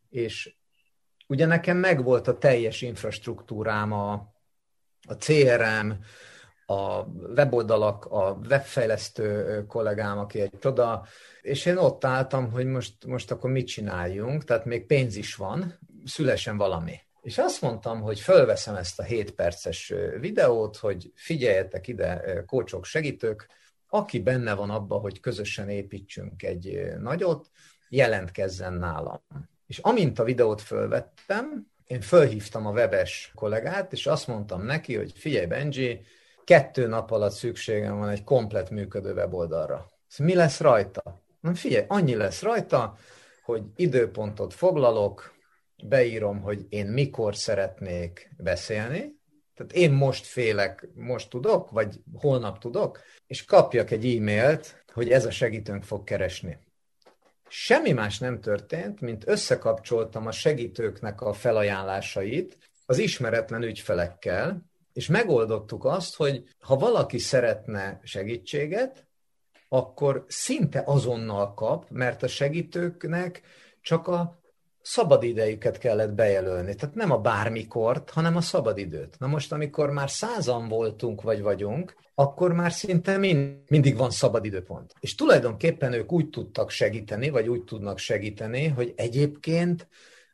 És 0.10 0.55
ugye 1.27 1.46
nekem 1.46 1.77
megvolt 1.77 2.27
a 2.27 2.38
teljes 2.38 2.82
infrastruktúrám, 2.82 3.91
a, 3.91 4.12
a 5.08 5.15
CRM, 5.15 5.91
a 6.65 7.01
weboldalak, 7.36 8.05
a 8.05 8.39
webfejlesztő 8.50 9.63
kollégám, 9.67 10.17
aki 10.17 10.41
egy 10.41 10.51
csoda, 10.60 11.05
és 11.41 11.65
én 11.65 11.77
ott 11.77 12.05
álltam, 12.05 12.51
hogy 12.51 12.65
most, 12.65 13.05
most 13.05 13.31
akkor 13.31 13.50
mit 13.50 13.67
csináljunk, 13.67 14.43
tehát 14.43 14.65
még 14.65 14.86
pénz 14.86 15.15
is 15.15 15.36
van, 15.36 15.79
szülesen 16.05 16.57
valami. 16.57 17.00
És 17.22 17.38
azt 17.38 17.62
mondtam, 17.62 18.01
hogy 18.01 18.19
fölveszem 18.19 18.75
ezt 18.75 19.00
a 19.00 19.03
7 19.03 19.31
perces 19.31 19.93
videót, 20.19 20.77
hogy 20.77 21.12
figyeljetek 21.15 21.88
ide, 21.88 22.43
kócsok, 22.45 22.86
segítők, 22.86 23.48
aki 23.88 24.19
benne 24.19 24.53
van 24.53 24.69
abba, 24.69 24.95
hogy 24.95 25.19
közösen 25.19 25.69
építsünk 25.69 26.43
egy 26.43 26.93
nagyot, 27.00 27.50
jelentkezzen 27.89 28.74
nálam. 28.74 29.22
És 29.67 29.77
amint 29.77 30.19
a 30.19 30.24
videót 30.24 30.62
fölvettem, 30.62 31.67
én 31.86 32.01
fölhívtam 32.01 32.65
a 32.65 32.72
webes 32.72 33.31
kollégát, 33.36 33.93
és 33.93 34.07
azt 34.07 34.27
mondtam 34.27 34.65
neki, 34.65 34.95
hogy 34.95 35.12
figyelj 35.15 35.45
Benji, 35.45 36.05
kettő 36.46 36.88
nap 36.88 37.12
alatt 37.12 37.34
szükségem 37.34 37.98
van 37.98 38.10
egy 38.10 38.24
komplet 38.24 38.70
működő 38.70 39.14
weboldalra. 39.14 39.92
Mi 40.18 40.36
lesz 40.36 40.60
rajta? 40.60 41.22
Na 41.42 41.56
figyelj, 41.56 41.86
annyi 41.88 42.16
lesz 42.16 42.42
rajta, 42.42 42.98
hogy 43.44 43.64
időpontot 43.75 44.54
foglalok, 44.54 45.34
beírom, 45.84 46.42
hogy 46.42 46.66
én 46.70 46.86
mikor 46.86 47.36
szeretnék 47.36 48.32
beszélni, 48.38 49.16
tehát 49.56 49.72
én 49.72 49.92
most 49.92 50.25
félek, 50.25 50.88
most 50.94 51.30
tudok, 51.30 51.70
vagy 51.70 52.00
holnap 52.14 52.60
tudok, 52.60 53.00
és 53.28 53.46
kapjak 53.46 53.92
egy 53.92 54.16
e-mailt, 54.16 54.84
hogy 54.94 55.10
ez 55.10 55.25
a 55.25 55.32
segítőnk 55.32 55.84
fog 55.84 56.04
keresni. 56.04 56.58
Semmi 57.48 57.92
más 57.92 58.20
nem 58.20 58.40
történt, 58.42 59.02
mint 59.02 59.28
összekapcsoltam 59.28 60.28
a 60.28 60.32
segítőknek 60.32 61.22
a 61.22 61.34
felajánlásait 61.34 62.58
az 62.86 62.98
ismeretlen 62.98 63.64
ügyfelekkel, 63.64 64.66
és 64.96 65.08
megoldottuk 65.08 65.86
azt, 65.86 66.16
hogy 66.16 66.44
ha 66.60 66.75
valaki 66.75 67.18
szeretne 67.18 68.00
segítséget, 68.04 69.08
akkor 69.70 70.25
szinte 70.28 70.84
azonnal 70.86 71.54
kap, 71.54 71.90
mert 71.90 72.24
a 72.24 72.28
segítőknek 72.28 73.42
csak 73.82 74.08
a 74.08 74.40
szabadidejüket 74.82 75.78
kellett 75.78 76.14
bejelölni. 76.14 76.75
Tehát 76.75 76.96
nem 76.96 77.12
a 77.12 77.18
bármikort, 77.18 78.10
hanem 78.10 78.36
a 78.36 78.42
szabadidőt. 78.42 79.16
Na 79.20 79.28
most, 79.28 79.52
amikor 79.52 79.90
már 79.90 80.10
százan 80.10 80.68
voltunk, 80.68 81.22
vagy 81.22 81.42
vagyunk, 81.42 81.96
akkor 82.14 82.54
már 82.54 82.72
szinte 82.72 83.18
mind, 83.18 83.58
mindig 83.68 83.98
van 83.98 84.10
szabadidőpont. 84.10 84.94
És 85.00 85.16
tulajdonképpen 85.16 85.94
ők 85.94 86.12
úgy 86.12 86.30
tudtak 86.30 86.70
segíteni, 86.70 87.30
vagy 87.30 87.48
úgy 87.48 87.64
tudnak 87.64 87.98
segíteni, 87.98 88.68
hogy 88.68 88.94
egyébként 88.96 89.88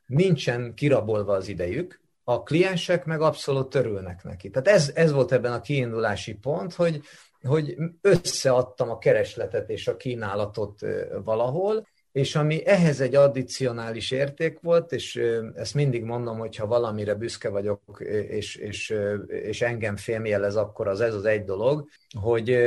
nincsen 0.06 0.74
kirabolva 0.74 1.34
az 1.34 1.48
idejük, 1.48 2.01
a 2.32 2.44
kliensek 2.44 3.06
meg 3.06 3.22
abszolút 3.22 3.70
törülnek 3.70 4.24
neki. 4.24 4.50
Tehát 4.50 4.68
ez, 4.68 4.92
ez 4.96 5.12
volt 5.12 5.32
ebben 5.32 5.54
a 5.54 5.62
kiindulási 5.62 6.34
pont, 6.34 6.74
hogy, 6.74 7.02
hogy 7.44 7.76
összeadtam 8.02 8.90
a 8.90 8.98
keresletet 8.98 9.70
és 9.70 9.88
a 9.88 9.98
kínálatot 9.98 10.80
valahol, 11.24 11.88
és 12.12 12.36
ami 12.36 12.66
ehhez 12.66 13.02
egy 13.02 13.16
addicionális 13.16 14.12
érték 14.12 14.60
volt, 14.62 14.92
és 14.92 15.22
ezt 15.56 15.74
mindig 15.74 16.04
mondom, 16.04 16.38
hogy 16.38 16.56
ha 16.56 16.68
valamire 16.68 17.14
büszke 17.14 17.50
vagyok, 17.50 17.82
és, 18.30 18.56
és, 18.56 18.96
és 19.28 19.62
engem 19.62 19.96
félmjelez, 19.96 20.56
akkor 20.56 20.88
az 20.88 21.02
ez 21.02 21.14
az 21.14 21.26
egy 21.26 21.44
dolog, 21.44 21.88
hogy 22.22 22.58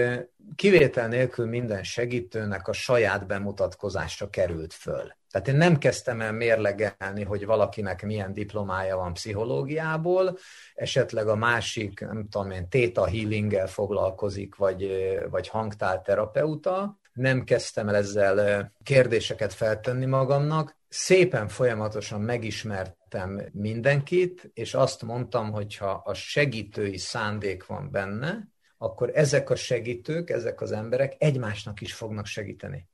kivétel 0.57 1.09
nélkül 1.09 1.47
minden 1.47 1.83
segítőnek 1.83 2.69
a 2.69 2.73
saját 2.73 3.27
bemutatkozása 3.27 4.31
került 4.31 4.73
föl. 4.73 5.13
Tehát 5.35 5.49
én 5.49 5.57
nem 5.57 5.79
kezdtem 5.79 6.21
el 6.21 6.33
mérlegelni, 6.33 7.23
hogy 7.23 7.47
valakinek 7.47 8.03
milyen 8.03 8.33
diplomája 8.33 8.97
van 8.97 9.13
pszichológiából, 9.13 10.39
esetleg 10.75 11.29
a 11.29 11.35
másik, 11.35 12.01
nem 12.01 12.29
tudom 12.29 12.51
én, 12.51 12.69
theta 12.69 13.07
healinggel 13.07 13.67
foglalkozik, 13.67 14.55
vagy, 14.55 14.89
vagy 15.31 15.49
hangtálterapeuta, 15.49 16.99
nem 17.13 17.45
kezdtem 17.45 17.89
el 17.89 17.97
ezzel 17.97 18.73
kérdéseket 18.83 19.53
feltenni 19.53 20.07
magamnak. 20.07 20.77
Szépen 20.89 21.49
folyamatosan 21.49 22.21
megismertem 22.21 23.43
mindenkit, 23.53 24.51
és 24.53 24.75
azt 24.75 25.03
mondtam, 25.03 25.53
hogy 25.53 25.77
ha 25.77 26.03
a 26.05 26.15
segítői 26.15 26.99
szándék 26.99 27.67
van 27.67 27.91
benne, 27.91 28.49
akkor 28.79 29.11
ezek 29.15 29.51
a 29.51 29.57
segítők, 29.57 30.31
ezek 30.31 30.61
az 30.61 30.73
emberek 30.73 31.15
egymásnak 31.19 31.81
is 31.81 31.95
fognak 31.95 32.27
segíteni. 32.27 32.89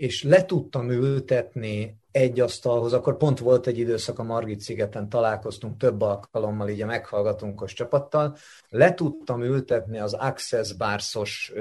És 0.00 0.22
le 0.22 0.44
tudtam 0.44 0.90
ültetni 0.90 1.96
egy 2.10 2.40
asztalhoz, 2.40 2.92
akkor 2.92 3.16
pont 3.16 3.38
volt 3.38 3.66
egy 3.66 3.78
időszak 3.78 4.18
a 4.18 4.22
Margit 4.22 4.60
szigeten, 4.60 5.08
találkoztunk 5.08 5.76
több 5.76 6.00
alkalommal 6.00 6.68
így 6.68 6.82
a 6.82 6.86
meghallgatónkos 6.86 7.72
csapattal, 7.72 8.36
le 8.68 8.94
tudtam 8.94 9.42
ültetni 9.42 9.98
az 9.98 10.12
Access 10.12 10.72
Bárszos 10.72 11.52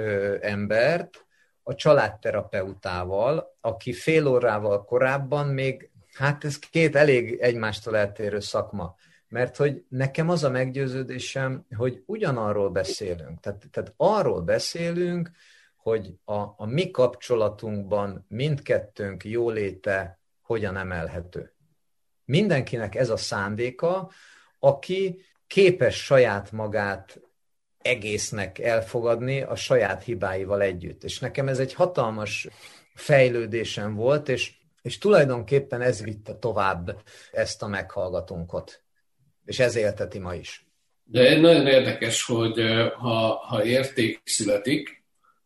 embert, 0.42 1.26
a 1.64 1.76
családterapeutával, 1.76 3.58
aki 3.62 3.94
fél 3.94 4.28
órával 4.28 4.86
korábban 4.86 5.48
még, 5.48 5.90
hát 6.14 6.44
ez 6.44 6.60
két 6.60 6.96
elég 6.96 7.38
egymástól 7.40 7.98
eltérő 7.98 8.40
szakma, 8.40 8.96
mert 9.28 9.56
hogy 9.58 9.84
nekem 9.90 10.30
az 10.30 10.44
a 10.44 10.50
meggyőződésem, 10.50 11.66
hogy 11.76 12.04
ugyanarról 12.06 12.70
beszélünk. 12.70 13.40
Tehát, 13.40 13.66
tehát 13.72 13.94
arról 13.98 14.42
beszélünk, 14.42 15.32
hogy 15.82 16.14
a, 16.26 16.34
a 16.34 16.66
mi 16.66 16.92
kapcsolatunkban 16.92 18.26
mindkettőnk 18.28 19.24
jóléte 19.24 20.20
hogyan 20.42 20.78
emelhető. 20.78 21.54
Mindenkinek 22.26 22.96
ez 22.96 23.10
a 23.10 23.18
szándéka, 23.18 24.12
aki 24.60 25.22
képes 25.48 26.04
saját 26.04 26.52
magát 26.52 27.22
egésznek 27.82 28.60
elfogadni 28.60 29.42
a 29.42 29.56
saját 29.56 30.04
hibáival 30.04 30.62
együtt. 30.62 31.04
És 31.04 31.20
nekem 31.20 31.48
ez 31.48 31.60
egy 31.60 31.74
hatalmas 31.74 32.48
fejlődésem 32.94 33.96
volt, 33.96 34.30
és, 34.30 34.54
és 34.82 34.98
tulajdonképpen 34.98 35.82
ez 35.82 36.04
vitte 36.04 36.36
tovább 36.36 37.02
ezt 37.32 37.64
a 37.64 37.68
meghallgatónkat. 37.68 38.84
És 39.46 39.60
ez 39.60 39.76
élteti 39.76 40.20
ma 40.20 40.36
is. 40.36 40.68
De 41.04 41.40
nagyon 41.40 41.68
érdekes, 41.68 42.24
hogy 42.24 42.60
ha, 42.98 43.36
ha 43.36 43.64
érték 43.64 44.22
születik, 44.24 44.99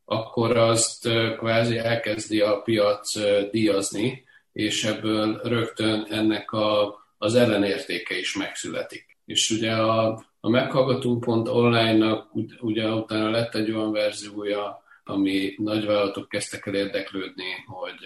akkor 0.06 0.58
azt 0.58 1.10
kvázi 1.38 1.78
elkezdi 1.78 2.40
a 2.40 2.62
piac 2.62 3.18
díjazni, 3.52 4.24
és 4.54 4.84
ebből 4.84 5.42
rögtön 5.44 6.08
ennek 6.10 6.52
a, 6.52 6.96
az 7.18 7.36
ellenértéke 7.36 8.18
is 8.18 8.36
megszületik. 8.36 9.18
És 9.26 9.50
ugye 9.50 9.72
a, 9.72 10.24
a 10.40 10.50
meghallgatunk.online-nak 10.50 12.32
ugye 12.60 12.90
utána 12.90 13.30
lett 13.30 13.56
egy 13.56 13.72
olyan 13.72 13.92
verziója, 13.92 14.84
ami 15.04 15.54
nagyvállalatok 15.58 16.30
kezdtek 16.30 16.66
el 16.66 16.76
érdeklődni, 16.76 17.64
hogy 17.66 18.00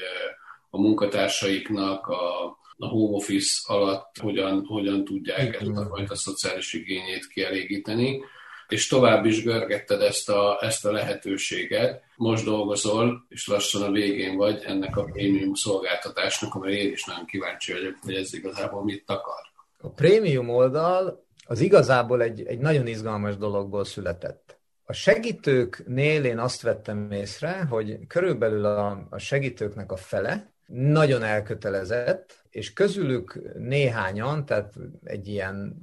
a 0.70 0.80
munkatársaiknak 0.80 2.08
a, 2.08 2.46
a 2.77 2.88
home 2.88 3.16
office 3.16 3.74
alatt 3.74 4.18
hogyan, 4.22 4.66
hogyan 4.66 5.04
tudják 5.04 5.56
ezt 5.62 5.77
a 5.77 5.86
fajta 5.86 6.16
szociális 6.16 6.74
igényét 6.74 7.27
kielégíteni, 7.27 8.22
és 8.68 8.88
tovább 8.88 9.26
is 9.26 9.44
görgetted 9.44 10.02
ezt 10.02 10.30
a, 10.30 10.58
ezt 10.62 10.86
a 10.86 10.92
lehetőséget. 10.92 12.04
Most 12.16 12.44
dolgozol, 12.44 13.26
és 13.30 13.48
lassan 13.48 13.82
a 13.82 13.92
végén 13.92 14.36
vagy 14.36 14.62
ennek 14.66 14.98
a 14.98 15.04
prémium 15.04 15.54
szolgáltatásnak, 15.54 16.56
amire 16.56 16.74
én 16.74 16.92
is 16.92 17.06
nagyon 17.06 17.26
kíváncsi 17.26 17.74
vagyok, 17.74 17.96
hogy 18.02 18.16
ez 18.16 18.34
igazából 18.34 18.84
mit 18.84 19.04
akar. 19.06 19.42
A 19.78 19.90
prémium 19.90 20.50
oldal 20.50 21.26
az 21.48 21.60
igazából 21.60 22.22
egy, 22.22 22.46
egy 22.46 22.60
nagyon 22.60 22.88
izgalmas 22.88 23.38
dologból 23.38 23.86
született. 23.86 24.60
A 24.84 24.94
segítőknél 24.94 26.24
én 26.24 26.40
azt 26.40 26.62
vettem 26.62 27.12
észre, 27.12 27.66
hogy 27.70 28.08
körülbelül 28.08 28.66
a, 28.66 29.08
a 29.10 29.18
segítőknek 29.18 29.92
a 29.92 29.96
fele 29.96 30.52
nagyon 30.66 31.24
elkötelezett, 31.24 32.44
és 32.50 32.74
közülük 32.74 33.40
néhányan, 33.58 34.46
tehát 34.46 34.74
egy 35.04 35.28
ilyen 35.28 35.78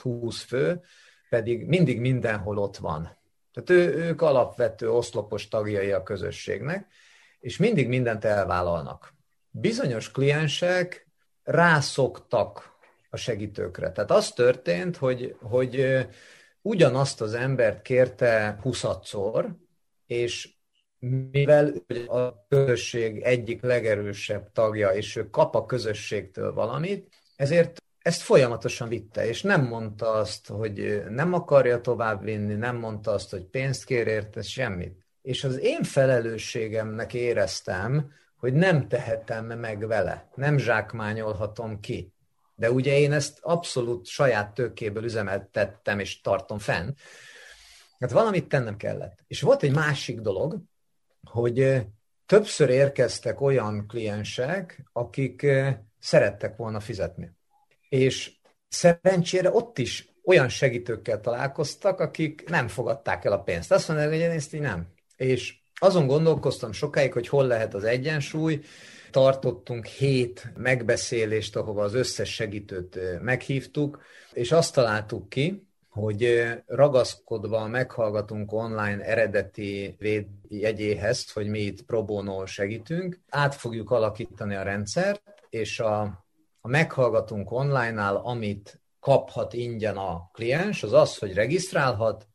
20 0.00 0.42
fő, 0.42 0.80
pedig 1.34 1.66
mindig 1.66 2.00
mindenhol 2.00 2.58
ott 2.58 2.76
van. 2.76 3.02
Tehát 3.52 3.70
ő, 3.70 3.94
ők 3.94 4.22
alapvető 4.22 4.90
oszlopos 4.90 5.48
tagjai 5.48 5.92
a 5.92 6.02
közösségnek, 6.02 6.86
és 7.40 7.56
mindig 7.56 7.88
mindent 7.88 8.24
elvállalnak. 8.24 9.14
Bizonyos 9.50 10.10
kliensek 10.10 11.08
rászoktak 11.42 12.76
a 13.10 13.16
segítőkre. 13.16 13.92
Tehát 13.92 14.10
az 14.10 14.32
történt, 14.32 14.96
hogy, 14.96 15.36
hogy 15.40 16.06
ugyanazt 16.62 17.20
az 17.20 17.34
embert 17.34 17.82
kérte 17.82 18.58
huszadszor, 18.62 19.56
és 20.06 20.54
mivel 21.30 21.72
a 22.06 22.46
közösség 22.48 23.22
egyik 23.22 23.62
legerősebb 23.62 24.52
tagja, 24.52 24.88
és 24.90 25.16
ő 25.16 25.30
kap 25.30 25.54
a 25.54 25.66
közösségtől 25.66 26.52
valamit, 26.52 27.14
ezért 27.36 27.83
ezt 28.04 28.22
folyamatosan 28.22 28.88
vitte, 28.88 29.26
és 29.26 29.42
nem 29.42 29.64
mondta 29.64 30.10
azt, 30.10 30.46
hogy 30.46 31.04
nem 31.08 31.32
akarja 31.32 31.80
továbbvinni, 31.80 32.54
nem 32.54 32.76
mondta 32.76 33.10
azt, 33.10 33.30
hogy 33.30 33.44
pénzt 33.44 33.84
kér 33.84 34.06
érte, 34.06 34.42
semmit. 34.42 35.06
És 35.22 35.44
az 35.44 35.58
én 35.60 35.82
felelősségemnek 35.82 37.14
éreztem, 37.14 38.12
hogy 38.36 38.52
nem 38.52 38.88
tehetem 38.88 39.46
meg 39.46 39.86
vele, 39.86 40.28
nem 40.34 40.58
zsákmányolhatom 40.58 41.80
ki. 41.80 42.12
De 42.54 42.70
ugye 42.70 42.98
én 42.98 43.12
ezt 43.12 43.38
abszolút 43.40 44.06
saját 44.06 44.54
tőkéből 44.54 45.04
üzemeltettem, 45.04 45.98
és 45.98 46.20
tartom 46.20 46.58
fenn. 46.58 46.90
Hát 47.98 48.10
valamit 48.10 48.48
tennem 48.48 48.76
kellett. 48.76 49.18
És 49.26 49.40
volt 49.40 49.62
egy 49.62 49.74
másik 49.74 50.20
dolog, 50.20 50.58
hogy 51.30 51.86
többször 52.26 52.68
érkeztek 52.68 53.40
olyan 53.40 53.86
kliensek, 53.86 54.88
akik 54.92 55.46
szerettek 55.98 56.56
volna 56.56 56.80
fizetni. 56.80 57.32
És 57.94 58.32
szerencsére 58.68 59.50
ott 59.50 59.78
is 59.78 60.08
olyan 60.24 60.48
segítőkkel 60.48 61.20
találkoztak, 61.20 62.00
akik 62.00 62.44
nem 62.48 62.68
fogadták 62.68 63.24
el 63.24 63.32
a 63.32 63.42
pénzt. 63.42 63.72
Azt 63.72 63.88
mondják, 63.88 64.08
hogy 64.08 64.18
én 64.18 64.30
ezt 64.30 64.54
így 64.54 64.60
nem. 64.60 64.86
És 65.16 65.54
azon 65.74 66.06
gondolkoztam 66.06 66.72
sokáig, 66.72 67.12
hogy 67.12 67.28
hol 67.28 67.46
lehet 67.46 67.74
az 67.74 67.84
egyensúly. 67.84 68.60
Tartottunk 69.10 69.86
hét 69.86 70.52
megbeszélést, 70.56 71.56
ahova 71.56 71.82
az 71.82 71.94
összes 71.94 72.34
segítőt 72.34 72.98
meghívtuk, 73.20 74.02
és 74.32 74.52
azt 74.52 74.74
találtuk 74.74 75.28
ki, 75.28 75.68
hogy 75.88 76.44
ragaszkodva 76.66 77.66
meghallgatunk 77.66 78.52
online 78.52 79.04
eredeti 79.04 79.96
védjegyéhez, 79.98 81.32
hogy 81.32 81.46
mi 81.46 81.60
itt 81.60 81.82
pro 81.82 82.04
bono 82.04 82.46
segítünk, 82.46 83.20
át 83.28 83.54
fogjuk 83.54 83.90
alakítani 83.90 84.54
a 84.54 84.62
rendszert, 84.62 85.22
és 85.50 85.80
a, 85.80 86.23
a 86.66 86.68
meghallgatunk 86.68 87.50
online-nál, 87.50 88.16
amit 88.16 88.80
kaphat 89.00 89.52
ingyen 89.52 89.96
a 89.96 90.30
kliens, 90.32 90.82
az 90.82 90.92
az, 90.92 91.18
hogy 91.18 91.34
regisztrálhat, 91.34 92.28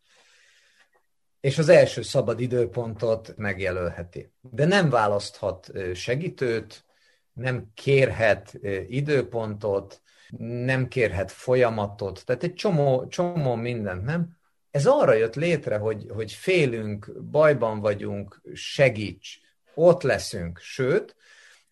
és 1.39 1.57
az 1.57 1.69
első 1.69 2.01
szabad 2.01 2.39
időpontot 2.39 3.33
megjelölheti. 3.37 4.33
De 4.41 4.65
nem 4.65 4.89
választhat 4.89 5.71
segítőt, 5.93 6.85
nem 7.33 7.71
kérhet 7.73 8.59
időpontot, 8.87 10.01
nem 10.37 10.87
kérhet 10.87 11.31
folyamatot, 11.31 12.25
tehát 12.25 12.43
egy 12.43 12.53
csomó, 12.53 13.07
csomó 13.07 13.55
mindent, 13.55 14.03
nem? 14.03 14.37
Ez 14.71 14.85
arra 14.85 15.13
jött 15.13 15.35
létre, 15.35 15.77
hogy, 15.77 16.05
hogy 16.13 16.31
félünk, 16.31 17.23
bajban 17.29 17.79
vagyunk, 17.79 18.41
segíts, 18.53 19.39
ott 19.73 20.01
leszünk, 20.01 20.59
sőt, 20.59 21.15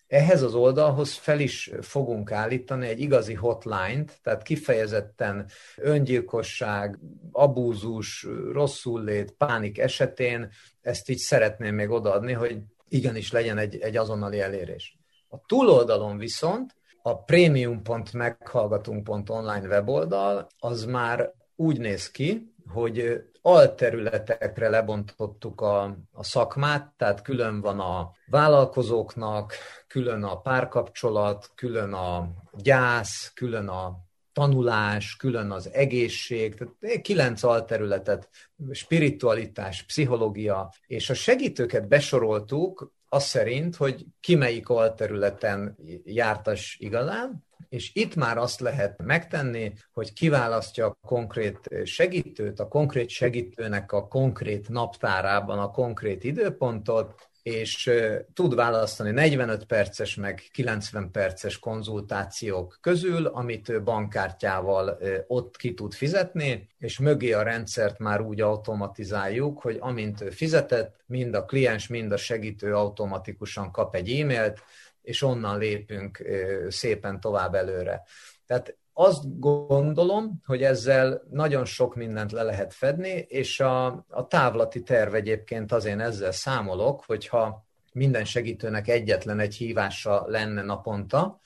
ehhez 0.07 0.41
az 0.41 0.55
oldalhoz 0.55 1.13
fel 1.13 1.39
is 1.39 1.71
fogunk 1.81 2.31
állítani 2.31 2.87
egy 2.87 2.99
igazi 2.99 3.33
hotline-t, 3.33 4.19
tehát 4.23 4.43
kifejezetten 4.43 5.49
öngyilkosság, 5.77 6.99
abúzus, 7.31 8.27
rosszullét, 8.51 9.31
pánik 9.31 9.79
esetén 9.79 10.49
ezt 10.81 11.09
így 11.09 11.17
szeretném 11.17 11.75
még 11.75 11.89
odaadni, 11.89 12.33
hogy 12.33 12.59
igenis 12.89 13.31
legyen 13.31 13.57
egy, 13.57 13.77
egy 13.77 13.97
azonnali 13.97 14.39
elérés. 14.39 14.97
A 15.29 15.45
túloldalon 15.45 16.17
viszont 16.17 16.75
a 17.01 17.23
premium.meghallgatunk.online 17.23 19.67
weboldal 19.67 20.47
az 20.59 20.85
már 20.85 21.33
úgy 21.55 21.79
néz 21.79 22.11
ki, 22.11 22.55
hogy 22.69 23.23
alterületekre 23.41 24.69
lebontottuk 24.69 25.61
a, 25.61 25.97
a 26.11 26.23
szakmát, 26.23 26.93
tehát 26.97 27.21
külön 27.21 27.61
van 27.61 27.79
a 27.79 28.11
vállalkozóknak, 28.25 29.53
külön 29.87 30.23
a 30.23 30.41
párkapcsolat, 30.41 31.51
külön 31.55 31.93
a 31.93 32.29
gyász, 32.53 33.31
külön 33.33 33.67
a 33.67 34.05
tanulás, 34.33 35.15
külön 35.15 35.51
az 35.51 35.69
egészség, 35.73 36.55
tehát 36.55 37.01
kilenc 37.01 37.43
alterületet, 37.43 38.29
spiritualitás, 38.71 39.83
pszichológia, 39.83 40.73
és 40.87 41.09
a 41.09 41.13
segítőket 41.13 41.87
besoroltuk 41.87 42.93
az 43.09 43.23
szerint, 43.23 43.75
hogy 43.75 44.05
ki 44.19 44.35
melyik 44.35 44.69
alterületen 44.69 45.77
jártas 46.03 46.77
igazán, 46.79 47.46
és 47.69 47.91
itt 47.93 48.15
már 48.15 48.37
azt 48.37 48.59
lehet 48.59 49.03
megtenni, 49.03 49.73
hogy 49.93 50.13
kiválasztja 50.13 50.85
a 50.85 50.97
konkrét 51.07 51.69
segítőt, 51.83 52.59
a 52.59 52.67
konkrét 52.67 53.09
segítőnek 53.09 53.91
a 53.91 54.07
konkrét 54.07 54.69
naptárában 54.69 55.59
a 55.59 55.71
konkrét 55.71 56.23
időpontot, 56.23 57.29
és 57.47 57.91
tud 58.33 58.55
választani 58.55 59.11
45 59.11 59.65
perces 59.65 60.15
meg 60.15 60.43
90 60.51 61.11
perces 61.11 61.59
konzultációk 61.59 62.77
közül, 62.81 63.25
amit 63.25 63.83
bankkártyával 63.83 64.97
ott 65.27 65.57
ki 65.57 65.73
tud 65.73 65.93
fizetni, 65.93 66.69
és 66.77 66.99
mögé 66.99 67.31
a 67.31 67.43
rendszert 67.43 67.99
már 67.99 68.21
úgy 68.21 68.41
automatizáljuk, 68.41 69.61
hogy 69.61 69.77
amint 69.79 70.21
ő 70.21 70.29
fizetett, 70.29 71.03
mind 71.05 71.33
a 71.33 71.45
kliens, 71.45 71.87
mind 71.87 72.11
a 72.11 72.17
segítő 72.17 72.75
automatikusan 72.75 73.71
kap 73.71 73.95
egy 73.95 74.09
e-mailt, 74.09 74.61
és 75.07 75.21
onnan 75.21 75.57
lépünk 75.57 76.23
szépen 76.67 77.19
tovább 77.19 77.53
előre. 77.53 78.03
Tehát 78.45 78.77
azt 78.93 79.39
gondolom, 79.39 80.41
hogy 80.45 80.63
ezzel 80.63 81.21
nagyon 81.29 81.65
sok 81.65 81.95
mindent 81.95 82.31
le 82.31 82.43
lehet 82.43 82.73
fedni, 82.73 83.25
és 83.27 83.59
a, 83.59 83.85
a 84.09 84.27
távlati 84.27 84.81
terv 84.81 85.13
egyébként 85.13 85.71
az 85.71 85.85
én 85.85 85.99
ezzel 85.99 86.31
számolok, 86.31 87.03
hogyha 87.05 87.65
minden 87.93 88.25
segítőnek 88.25 88.87
egyetlen 88.87 89.39
egy 89.39 89.55
hívása 89.55 90.23
lenne 90.27 90.61
naponta, 90.61 91.39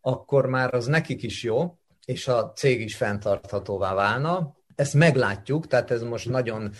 akkor 0.00 0.46
már 0.46 0.74
az 0.74 0.86
nekik 0.86 1.22
is 1.22 1.42
jó, 1.42 1.78
és 2.04 2.28
a 2.28 2.52
cég 2.52 2.80
is 2.80 2.96
fenntarthatóvá 2.96 3.94
válna. 3.94 4.56
Ezt 4.80 4.94
meglátjuk, 4.94 5.66
tehát 5.66 5.90
ez 5.90 6.02
most 6.02 6.28
nagyon, 6.28 6.70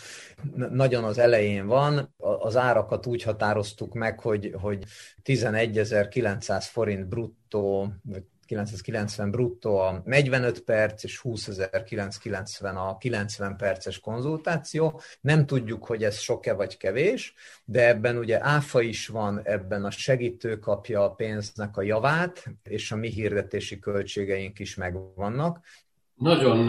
nagyon 0.70 1.04
az 1.04 1.18
elején 1.18 1.66
van. 1.66 2.14
Az 2.18 2.56
árakat 2.56 3.06
úgy 3.06 3.22
határoztuk 3.22 3.94
meg, 3.94 4.20
hogy, 4.20 4.54
hogy 4.60 4.84
11.900 5.24 6.66
forint 6.70 7.08
bruttó, 7.08 7.92
990 8.46 9.30
bruttó 9.30 9.78
a 9.78 10.02
45 10.04 10.60
perc, 10.60 11.04
és 11.04 11.20
20.990 11.24 12.74
a 12.74 12.96
90 12.96 13.56
perces 13.56 14.00
konzultáció. 14.00 15.00
Nem 15.20 15.46
tudjuk, 15.46 15.86
hogy 15.86 16.04
ez 16.04 16.18
sok-e 16.18 16.52
vagy 16.52 16.76
kevés, 16.76 17.34
de 17.64 17.88
ebben 17.88 18.16
ugye 18.16 18.44
áfa 18.44 18.80
is 18.80 19.08
van, 19.08 19.40
ebben 19.42 19.84
a 19.84 19.90
segítő 19.90 20.58
kapja 20.58 21.04
a 21.04 21.10
pénznek 21.10 21.76
a 21.76 21.82
javát, 21.82 22.44
és 22.62 22.92
a 22.92 22.96
mi 22.96 23.08
hirdetési 23.08 23.78
költségeink 23.78 24.58
is 24.58 24.74
megvannak. 24.74 25.60
Nagyon 26.14 26.68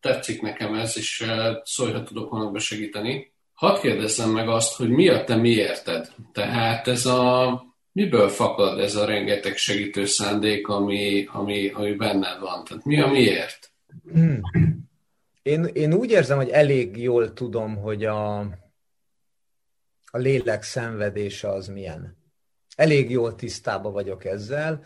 tetszik 0.00 0.42
nekem 0.42 0.74
ez, 0.74 0.96
és 0.96 1.24
szólj, 1.64 2.02
tudok 2.02 2.30
honnan 2.30 2.58
segíteni. 2.58 3.32
Hadd 3.52 3.80
kérdezzem 3.80 4.30
meg 4.30 4.48
azt, 4.48 4.76
hogy 4.76 4.88
mi 4.88 5.08
a 5.08 5.24
te 5.24 5.36
miérted? 5.36 6.08
Tehát 6.32 6.88
ez 6.88 7.06
a 7.06 7.62
miből 7.92 8.28
fakad 8.28 8.78
ez 8.78 8.94
a 8.94 9.04
rengeteg 9.04 9.56
segítő 9.56 10.04
szándék, 10.04 10.68
ami, 10.68 11.28
ami, 11.32 11.68
ami 11.68 11.92
benned 11.92 12.40
van? 12.40 12.64
Tehát 12.64 12.84
mi 12.84 13.00
a 13.00 13.06
miért? 13.06 13.72
Én, 15.42 15.64
én 15.64 15.94
úgy 15.94 16.10
érzem, 16.10 16.36
hogy 16.36 16.48
elég 16.48 16.96
jól 16.96 17.32
tudom, 17.32 17.76
hogy 17.76 18.04
a, 18.04 18.38
a 20.04 20.18
lélek 20.18 20.62
szenvedése 20.62 21.48
az 21.48 21.68
milyen. 21.68 22.18
Elég 22.76 23.10
jól 23.10 23.34
tisztában 23.34 23.92
vagyok 23.92 24.24
ezzel. 24.24 24.84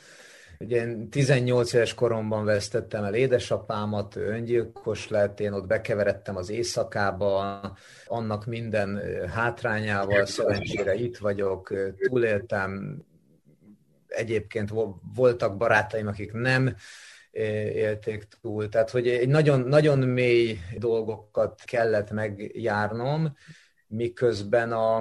Ugye 0.58 0.76
én 0.76 1.10
18 1.10 1.72
éves 1.72 1.94
koromban 1.94 2.44
vesztettem 2.44 3.04
el 3.04 3.14
édesapámat, 3.14 4.16
öngyilkos 4.16 5.08
lett, 5.08 5.40
én 5.40 5.52
ott 5.52 5.66
bekeveredtem 5.66 6.36
az 6.36 6.50
éjszakába, 6.50 7.60
annak 8.06 8.46
minden 8.46 9.00
hátrányával, 9.28 10.26
szerencsére 10.26 10.94
itt 10.94 11.16
vagyok, 11.16 11.72
túléltem, 11.96 13.02
egyébként 14.06 14.70
voltak 15.14 15.56
barátaim, 15.56 16.06
akik 16.06 16.32
nem 16.32 16.76
élték 17.74 18.26
túl. 18.40 18.68
Tehát, 18.68 18.90
hogy 18.90 19.08
egy 19.08 19.28
nagyon, 19.28 19.60
nagyon 19.60 19.98
mély 19.98 20.58
dolgokat 20.78 21.62
kellett 21.64 22.10
megjárnom, 22.10 23.36
miközben 23.86 24.72
a, 24.72 24.96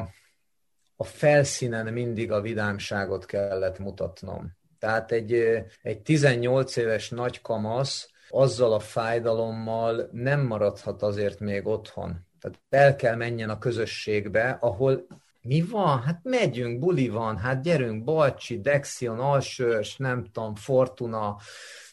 a 0.96 1.04
felszínen 1.04 1.94
mindig 1.94 2.32
a 2.32 2.42
vidámságot 2.42 3.26
kellett 3.26 3.80
mutatnom. 3.80 4.62
Tehát 4.84 5.12
egy, 5.12 5.64
egy 5.82 6.02
18 6.02 6.76
éves 6.76 7.10
nagy 7.10 7.42
kamasz 7.42 8.10
azzal 8.30 8.74
a 8.74 8.80
fájdalommal 8.80 10.10
nem 10.12 10.40
maradhat 10.46 11.02
azért 11.02 11.40
még 11.40 11.68
otthon. 11.68 12.28
Tehát 12.40 12.60
el 12.70 12.96
kell 12.96 13.16
menjen 13.16 13.50
a 13.50 13.58
közösségbe, 13.58 14.58
ahol 14.62 15.08
mi 15.42 15.62
van? 15.62 16.02
Hát 16.02 16.20
megyünk, 16.24 16.80
buli 16.80 17.10
van, 17.10 17.38
hát 17.38 17.62
gyerünk, 17.62 18.04
Balcsi, 18.04 18.62
Dexion, 18.62 19.20
Alsős, 19.20 19.98
nem 19.98 20.24
tudom, 20.32 20.56
Fortuna, 20.56 21.38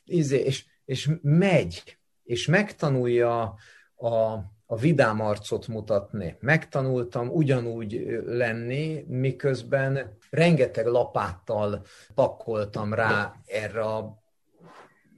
izé, 0.04 0.38
és, 0.38 0.64
és 0.84 1.10
megy, 1.22 1.98
és 2.22 2.46
megtanulja 2.46 3.54
a, 3.96 4.38
a 4.70 4.76
vidám 4.76 5.20
arcot 5.20 5.68
mutatni. 5.68 6.36
Megtanultam 6.40 7.28
ugyanúgy 7.28 8.20
lenni, 8.26 9.04
miközben 9.08 10.16
rengeteg 10.30 10.86
lapáttal 10.86 11.82
pakoltam 12.14 12.94
rá 12.94 13.34
erre 13.46 13.80
a 13.80 14.22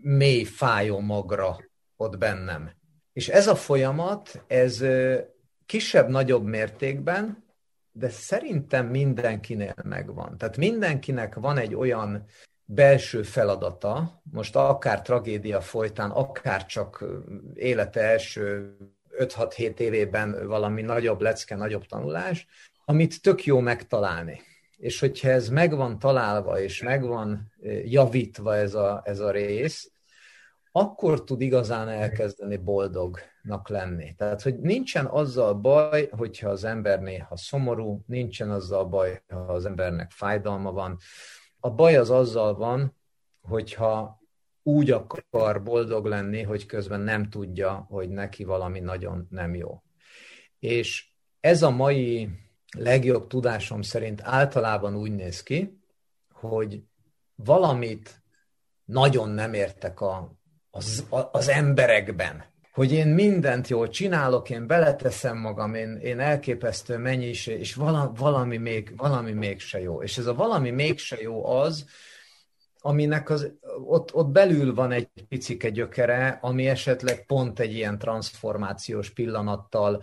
mély 0.03 0.45
fájó 0.45 0.99
magra 0.99 1.57
ott 1.97 2.19
bennem. 2.19 2.71
És 3.13 3.29
ez 3.29 3.47
a 3.47 3.55
folyamat, 3.55 4.45
ez 4.47 4.85
kisebb-nagyobb 5.67 6.45
mértékben, 6.45 7.45
de 7.93 8.09
szerintem 8.09 8.87
mindenkinél 8.87 9.75
megvan. 9.85 10.39
Tehát 10.39 10.57
mindenkinek 10.57 11.35
van 11.35 11.59
egy 11.59 11.75
olyan 11.75 12.25
belső 12.65 13.23
feladata, 13.23 14.23
most 14.31 14.57
akár 14.57 15.03
tragédia 15.03 15.61
folytán, 15.61 16.11
akár 16.11 16.67
csak 16.67 17.05
élete 17.55 18.01
első 18.01 18.77
5-6-7 19.19 19.79
évében 19.79 20.47
valami 20.47 20.83
nagyobb 20.83 21.21
lecke, 21.21 21.57
nagyobb 21.57 21.87
tanulás, 21.87 22.47
amit 22.85 23.23
tök 23.23 23.45
jó 23.45 23.61
megtalálni. 23.61 24.41
És 24.77 25.01
hogyha 25.01 25.29
ez 25.29 25.49
megvan 25.49 25.99
találva, 25.99 26.61
és 26.61 26.83
megvan 26.83 27.53
javítva 27.85 28.57
ez 28.57 28.75
a, 28.75 29.03
ez 29.05 29.21
a 29.21 29.31
rész, 29.31 29.93
akkor 30.73 31.25
tud 31.25 31.41
igazán 31.41 31.89
elkezdeni 31.89 32.57
boldognak 32.57 33.69
lenni. 33.69 34.15
Tehát, 34.15 34.43
hogy 34.43 34.59
nincsen 34.59 35.07
azzal 35.07 35.55
baj, 35.55 36.09
hogyha 36.11 36.49
az 36.49 36.65
ember 36.65 37.01
néha 37.01 37.37
szomorú, 37.37 38.05
nincsen 38.07 38.51
azzal 38.51 38.85
baj, 38.85 39.23
ha 39.29 39.39
az 39.39 39.65
embernek 39.65 40.11
fájdalma 40.11 40.73
van. 40.73 40.99
A 41.61 41.71
baj 41.71 41.97
az 41.97 42.11
azzal 42.11 42.55
van, 42.55 42.97
hogyha 43.41 44.22
úgy 44.63 44.91
akar 44.91 45.63
boldog 45.63 46.07
lenni, 46.07 46.43
hogy 46.43 46.67
közben 46.67 47.01
nem 47.01 47.31
tudja, 47.31 47.87
hogy 47.89 48.09
neki 48.09 48.45
valami 48.45 48.81
nagyon 48.81 49.27
nem 49.31 49.55
jó. 49.55 49.83
És 50.59 51.07
ez 51.41 51.63
a 51.63 51.71
mai 51.71 52.29
legjobb 52.79 53.27
tudásom 53.27 53.83
szerint 53.83 54.21
általában 54.23 54.97
úgy 54.97 55.15
néz 55.15 55.43
ki, 55.43 55.81
hogy 56.33 56.83
valamit 57.35 58.23
nagyon 58.85 59.29
nem 59.29 59.55
értek 59.55 60.01
a 60.01 60.41
az, 60.73 61.07
az 61.33 61.49
emberekben. 61.49 62.45
Hogy 62.73 62.93
én 62.93 63.07
mindent 63.07 63.69
jól 63.69 63.89
csinálok, 63.89 64.51
én 64.51 64.67
beleteszem 64.67 65.39
magam, 65.39 65.75
én, 65.75 65.97
én 65.97 66.21
elképesztő 66.21 66.99
mennyiség, 66.99 67.59
és 67.59 67.75
valami, 67.75 68.11
valami, 68.17 68.57
még, 68.57 68.93
valami 68.97 69.33
mégse 69.33 69.81
jó. 69.81 70.03
És 70.03 70.19
ez 70.19 70.27
a 70.27 70.35
valami 70.35 70.71
mégse 70.71 71.21
jó 71.21 71.47
az, 71.47 71.85
aminek 72.83 73.31
az, 73.31 73.53
ott, 73.87 74.15
ott 74.15 74.29
belül 74.29 74.75
van 74.75 74.93
egy 74.93 75.09
picike 75.29 75.71
gyökere, 75.71 76.39
ami 76.43 76.67
esetleg 76.69 77.27
pont 77.27 77.61
egy 77.61 77.73
ilyen 77.73 77.99
transformációs 77.99 79.11
pillanattal 79.11 80.03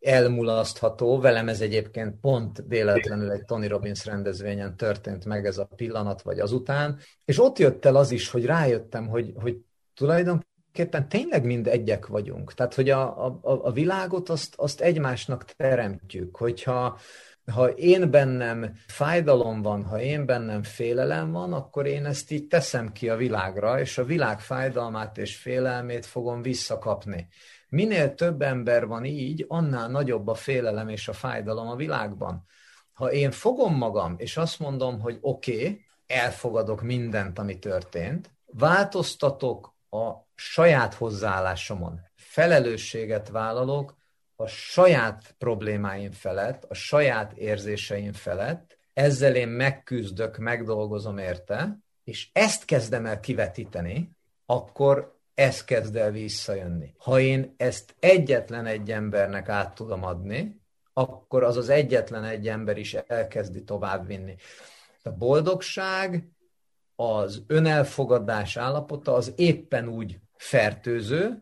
elmulasztható. 0.00 1.20
Velem 1.20 1.48
ez 1.48 1.60
egyébként 1.60 2.20
pont 2.20 2.62
véletlenül 2.68 3.30
egy 3.30 3.44
Tony 3.44 3.68
Robbins 3.68 4.04
rendezvényen 4.04 4.76
történt 4.76 5.24
meg 5.24 5.46
ez 5.46 5.58
a 5.58 5.68
pillanat, 5.76 6.22
vagy 6.22 6.38
azután. 6.38 6.98
És 7.24 7.40
ott 7.40 7.58
jött 7.58 7.84
el 7.84 7.96
az 7.96 8.10
is, 8.10 8.28
hogy 8.30 8.44
rájöttem, 8.44 9.08
hogy, 9.08 9.32
hogy 9.34 9.58
tulajdonképpen 9.94 11.08
tényleg 11.08 11.44
mind 11.44 11.66
egyek 11.66 12.06
vagyunk. 12.06 12.54
Tehát, 12.54 12.74
hogy 12.74 12.90
a, 12.90 13.26
a, 13.26 13.38
a 13.42 13.72
világot 13.72 14.28
azt, 14.28 14.54
azt 14.56 14.80
egymásnak 14.80 15.44
teremtjük. 15.44 16.36
Hogyha 16.36 16.98
ha 17.50 17.68
én 17.68 18.10
bennem 18.10 18.72
fájdalom 18.86 19.62
van, 19.62 19.84
ha 19.84 20.00
én 20.00 20.26
bennem 20.26 20.62
félelem 20.62 21.32
van, 21.32 21.52
akkor 21.52 21.86
én 21.86 22.04
ezt 22.04 22.30
így 22.30 22.46
teszem 22.46 22.92
ki 22.92 23.08
a 23.08 23.16
világra, 23.16 23.80
és 23.80 23.98
a 23.98 24.04
világ 24.04 24.40
fájdalmát 24.40 25.18
és 25.18 25.36
félelmét 25.36 26.06
fogom 26.06 26.42
visszakapni. 26.42 27.28
Minél 27.68 28.14
több 28.14 28.42
ember 28.42 28.86
van 28.86 29.04
így, 29.04 29.44
annál 29.48 29.88
nagyobb 29.88 30.28
a 30.28 30.34
félelem 30.34 30.88
és 30.88 31.08
a 31.08 31.12
fájdalom 31.12 31.68
a 31.68 31.76
világban. 31.76 32.44
Ha 32.92 33.12
én 33.12 33.30
fogom 33.30 33.76
magam, 33.76 34.14
és 34.18 34.36
azt 34.36 34.58
mondom, 34.58 35.00
hogy 35.00 35.18
oké, 35.20 35.52
okay, 35.52 35.84
elfogadok 36.06 36.82
mindent, 36.82 37.38
ami 37.38 37.58
történt, 37.58 38.30
változtatok 38.46 39.74
a 39.90 40.12
saját 40.34 40.94
hozzáállásomon 40.94 42.00
felelősséget 42.14 43.28
vállalok 43.28 43.99
a 44.40 44.46
saját 44.46 45.34
problémáim 45.38 46.12
felett, 46.12 46.64
a 46.68 46.74
saját 46.74 47.32
érzéseim 47.32 48.12
felett, 48.12 48.78
ezzel 48.92 49.34
én 49.34 49.48
megküzdök, 49.48 50.38
megdolgozom 50.38 51.18
érte, 51.18 51.78
és 52.04 52.28
ezt 52.32 52.64
kezdem 52.64 53.06
el 53.06 53.20
kivetíteni, 53.20 54.10
akkor 54.46 55.18
ez 55.34 55.64
kezd 55.64 55.96
el 55.96 56.10
visszajönni. 56.10 56.94
Ha 56.98 57.20
én 57.20 57.54
ezt 57.56 57.94
egyetlen 57.98 58.66
egy 58.66 58.90
embernek 58.90 59.48
át 59.48 59.74
tudom 59.74 60.04
adni, 60.04 60.60
akkor 60.92 61.42
az 61.42 61.56
az 61.56 61.68
egyetlen 61.68 62.24
egy 62.24 62.48
ember 62.48 62.78
is 62.78 62.94
elkezdi 62.94 63.64
továbbvinni. 63.64 64.36
A 65.02 65.10
boldogság 65.10 66.28
az 66.96 67.42
önelfogadás 67.46 68.56
állapota 68.56 69.14
az 69.14 69.32
éppen 69.36 69.88
úgy 69.88 70.18
fertőző, 70.36 71.40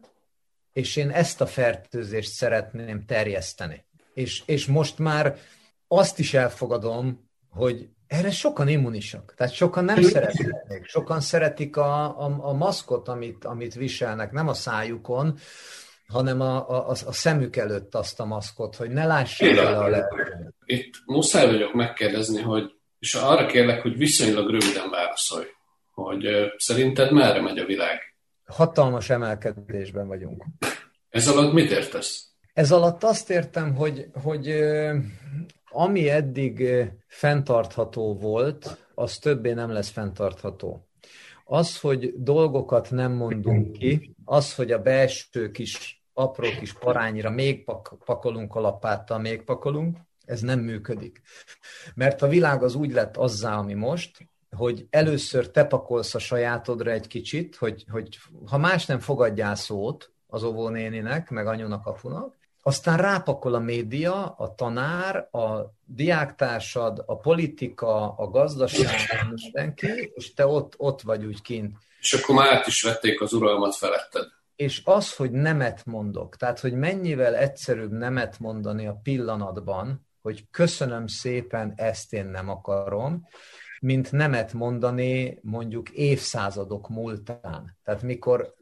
és 0.79 0.97
én 0.97 1.11
ezt 1.11 1.41
a 1.41 1.47
fertőzést 1.47 2.31
szeretném 2.31 3.05
terjeszteni. 3.07 3.85
És, 4.15 4.43
és 4.47 4.67
most 4.67 4.99
már 4.99 5.39
azt 5.89 6.19
is 6.19 6.35
elfogadom, 6.35 7.31
hogy 7.51 7.89
erre 8.07 8.31
sokan 8.31 8.69
immunisak. 8.69 9.35
Tehát 9.37 9.53
sokan 9.53 9.85
nem 9.85 10.03
szeretik. 10.03 10.55
Sokan 10.83 11.21
szeretik 11.21 11.77
a, 11.77 12.21
a, 12.25 12.37
a 12.41 12.53
maszkot, 12.53 13.09
amit, 13.09 13.45
amit 13.45 13.75
viselnek, 13.75 14.33
nem 14.33 14.49
a 14.49 14.55
szájukon, 14.55 15.39
hanem 16.07 16.41
a, 16.41 16.71
a, 16.71 16.89
a 16.89 17.13
szemük 17.13 17.57
előtt 17.57 17.95
azt 17.95 18.21
a 18.21 18.25
maszkot, 18.25 18.77
hogy 18.77 18.91
ne 18.91 19.07
lássák 19.07 19.57
el 19.57 19.83
a 19.83 19.89
lehetőt. 19.89 20.55
Itt 20.65 20.95
muszáj 21.07 21.47
vagyok 21.47 21.75
megkérdezni, 21.75 22.43
hogy 22.43 22.73
és 22.99 23.15
arra 23.15 23.47
kérlek, 23.47 23.83
hogy 23.83 23.97
viszonylag 23.97 24.51
röviden 24.51 24.91
válaszolj, 24.91 25.47
hogy 25.93 26.27
szerinted 26.57 27.13
merre 27.13 27.41
megy 27.41 27.59
a 27.59 27.65
világ? 27.65 28.09
Hatalmas 28.49 29.11
emelkedésben 29.11 30.07
vagyunk. 30.07 30.45
Ez 31.09 31.29
alatt 31.29 31.53
mit 31.53 31.71
értesz? 31.71 32.29
Ez 32.53 32.73
alatt 32.73 33.03
azt 33.05 33.31
értem, 33.31 33.75
hogy, 33.75 34.07
hogy 34.23 34.55
ami 35.71 36.09
eddig 36.09 36.69
fenntartható 37.07 38.15
volt, 38.15 38.87
az 38.95 39.17
többé 39.17 39.53
nem 39.53 39.71
lesz 39.71 39.89
fenntartható. 39.89 40.89
Az, 41.45 41.81
hogy 41.81 42.13
dolgokat 42.17 42.91
nem 42.91 43.13
mondunk 43.13 43.73
ki, 43.73 44.15
az, 44.25 44.55
hogy 44.55 44.73
a 44.73 44.83
belső 44.83 45.51
kis 45.51 46.03
apró 46.13 46.49
kis 46.59 46.73
parányra 46.73 47.31
még 47.31 47.65
pakolunk 48.05 48.55
a 48.55 48.61
lapáttal, 48.61 49.19
még 49.19 49.43
pakolunk, 49.43 49.97
ez 50.25 50.41
nem 50.41 50.61
működik. 50.61 51.21
Mert 51.95 52.23
a 52.23 52.29
világ 52.29 52.63
az 52.63 52.75
úgy 52.75 52.93
lett 52.93 53.17
azzá, 53.17 53.57
ami 53.57 53.75
most, 53.75 54.29
hogy 54.57 54.87
először 54.91 55.51
te 55.51 55.65
pakolsz 55.65 56.15
a 56.15 56.19
sajátodra 56.19 56.91
egy 56.91 57.07
kicsit, 57.07 57.57
hogy, 57.57 57.85
hogy 57.91 58.19
ha 58.47 58.59
más 58.59 58.87
nem 58.87 59.01
fogadjál 59.01 59.55
szót 59.55 60.13
az 60.27 60.43
óvónéninek, 60.43 61.31
meg 61.31 61.47
anyunak, 61.47 61.87
apunak, 61.87 62.37
aztán 62.63 62.97
rápakol 62.97 63.55
a 63.55 63.59
média, 63.59 64.35
a 64.39 64.55
tanár, 64.55 65.17
a 65.17 65.75
diáktársad, 65.85 67.03
a 67.07 67.17
politika, 67.17 68.15
a 68.17 68.29
gazdaság, 68.29 68.95
mindenki, 69.35 70.13
és 70.15 70.35
te 70.35 70.47
ott, 70.47 70.75
ott 70.77 71.01
vagy 71.01 71.25
úgy 71.25 71.43
kint. 71.43 71.77
És 72.01 72.13
akkor 72.13 72.35
már 72.35 72.53
át 72.53 72.67
is 72.67 72.83
vették 72.83 73.21
az 73.21 73.33
uralmat 73.33 73.77
feletted. 73.77 74.27
És 74.57 74.83
az, 74.85 75.17
hogy 75.17 75.31
nemet 75.31 75.87
mondok, 75.87 76.37
tehát 76.37 76.61
hogy 76.61 76.73
mennyivel 76.73 77.35
egyszerűbb 77.35 77.93
nemet 77.93 78.39
mondani 78.39 78.87
a 78.87 79.01
pillanatban, 79.03 80.07
hogy 80.23 80.45
köszönöm 80.51 81.07
szépen, 81.07 81.73
ezt 81.77 82.13
én 82.13 82.27
nem 82.27 82.49
akarom, 82.49 83.27
mint 83.81 84.13
nemet 84.13 84.53
mondani 84.53 85.39
mondjuk 85.43 85.91
évszázadok 85.91 86.89
múltán. 86.89 87.77
Tehát 87.85 88.03
mikor 88.03 88.57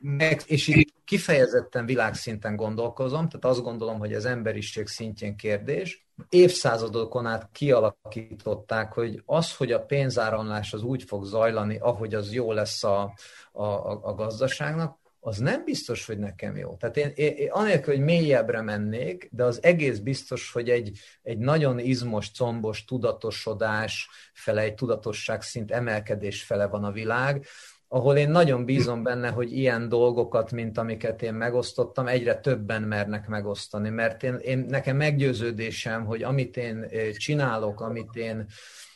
meg, 0.00 0.42
és 0.46 0.68
így 0.68 0.92
kifejezetten 1.04 1.86
világszinten 1.86 2.56
gondolkozom, 2.56 3.28
tehát 3.28 3.44
azt 3.44 3.62
gondolom, 3.62 3.98
hogy 3.98 4.12
az 4.12 4.24
emberiség 4.24 4.86
szintjén 4.86 5.36
kérdés. 5.36 6.06
Évszázadokon 6.28 7.26
át 7.26 7.48
kialakították, 7.52 8.92
hogy 8.92 9.22
az, 9.26 9.56
hogy 9.56 9.72
a 9.72 9.84
pénzáramlás 9.84 10.72
az 10.72 10.82
úgy 10.82 11.02
fog 11.02 11.24
zajlani, 11.24 11.78
ahogy 11.78 12.14
az 12.14 12.32
jó 12.32 12.52
lesz 12.52 12.84
a, 12.84 13.14
a, 13.52 13.64
a 14.02 14.14
gazdaságnak, 14.14 14.98
az 15.24 15.38
nem 15.38 15.64
biztos, 15.64 16.06
hogy 16.06 16.18
nekem 16.18 16.56
jó. 16.56 16.76
Tehát 16.76 16.96
én, 16.96 17.12
én, 17.14 17.32
én 17.36 17.50
anélkül, 17.50 17.94
hogy 17.94 18.04
mélyebbre 18.04 18.60
mennék, 18.60 19.28
de 19.30 19.44
az 19.44 19.62
egész 19.62 19.98
biztos, 19.98 20.52
hogy 20.52 20.70
egy, 20.70 20.98
egy 21.22 21.38
nagyon 21.38 21.78
izmos, 21.78 22.30
combos 22.30 22.84
tudatosodás 22.84 24.08
fele, 24.32 24.60
egy 24.60 24.74
tudatosság 24.74 25.42
szint 25.42 25.70
emelkedés 25.70 26.42
fele 26.42 26.66
van 26.66 26.84
a 26.84 26.92
világ, 26.92 27.46
ahol 27.88 28.16
én 28.16 28.30
nagyon 28.30 28.64
bízom 28.64 29.02
benne, 29.02 29.28
hogy 29.28 29.52
ilyen 29.52 29.88
dolgokat, 29.88 30.52
mint 30.52 30.78
amiket 30.78 31.22
én 31.22 31.34
megosztottam, 31.34 32.06
egyre 32.06 32.34
többen 32.34 32.82
mernek 32.82 33.28
megosztani, 33.28 33.88
mert 33.88 34.22
én, 34.22 34.34
én 34.34 34.58
nekem 34.58 34.96
meggyőződésem, 34.96 36.04
hogy 36.04 36.22
amit 36.22 36.56
én 36.56 36.88
csinálok, 37.16 37.80
amit 37.80 38.14
én 38.14 38.46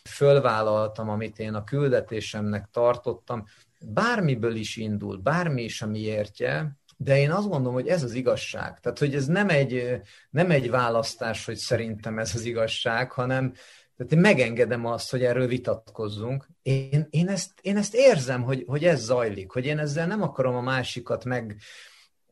fölvállaltam, 0.09 1.09
amit 1.09 1.39
én 1.39 1.55
a 1.55 1.65
küldetésemnek 1.65 2.69
tartottam, 2.73 3.45
bármiből 3.81 4.55
is 4.55 4.77
indul, 4.77 5.17
bármi 5.17 5.63
is 5.63 5.83
a 5.83 5.87
miértje, 5.87 6.77
de 6.97 7.19
én 7.19 7.31
azt 7.31 7.49
gondolom, 7.49 7.75
hogy 7.75 7.89
ez 7.89 8.03
az 8.03 8.15
igazság. 8.15 8.81
Tehát, 8.81 8.99
hogy 8.99 9.15
ez 9.15 9.27
nem 9.27 9.49
egy, 9.49 10.01
nem 10.31 10.51
egy 10.51 10.71
választás, 10.71 11.45
hogy 11.45 11.57
szerintem 11.57 12.19
ez 12.19 12.35
az 12.35 12.45
igazság, 12.45 13.11
hanem 13.11 13.55
tehát 13.97 14.13
én 14.13 14.19
megengedem 14.19 14.87
azt, 14.87 15.11
hogy 15.11 15.23
erről 15.23 15.47
vitatkozzunk. 15.47 16.49
Én, 16.63 17.07
én, 17.11 17.29
ezt, 17.29 17.51
én 17.61 17.77
ezt 17.77 17.95
érzem, 17.95 18.43
hogy, 18.43 18.65
hogy 18.67 18.85
ez 18.85 19.01
zajlik, 19.05 19.51
hogy 19.51 19.67
én 19.67 19.79
ezzel 19.79 20.07
nem 20.07 20.23
akarom 20.23 20.55
a 20.55 20.61
másikat 20.61 21.25
meg, 21.25 21.57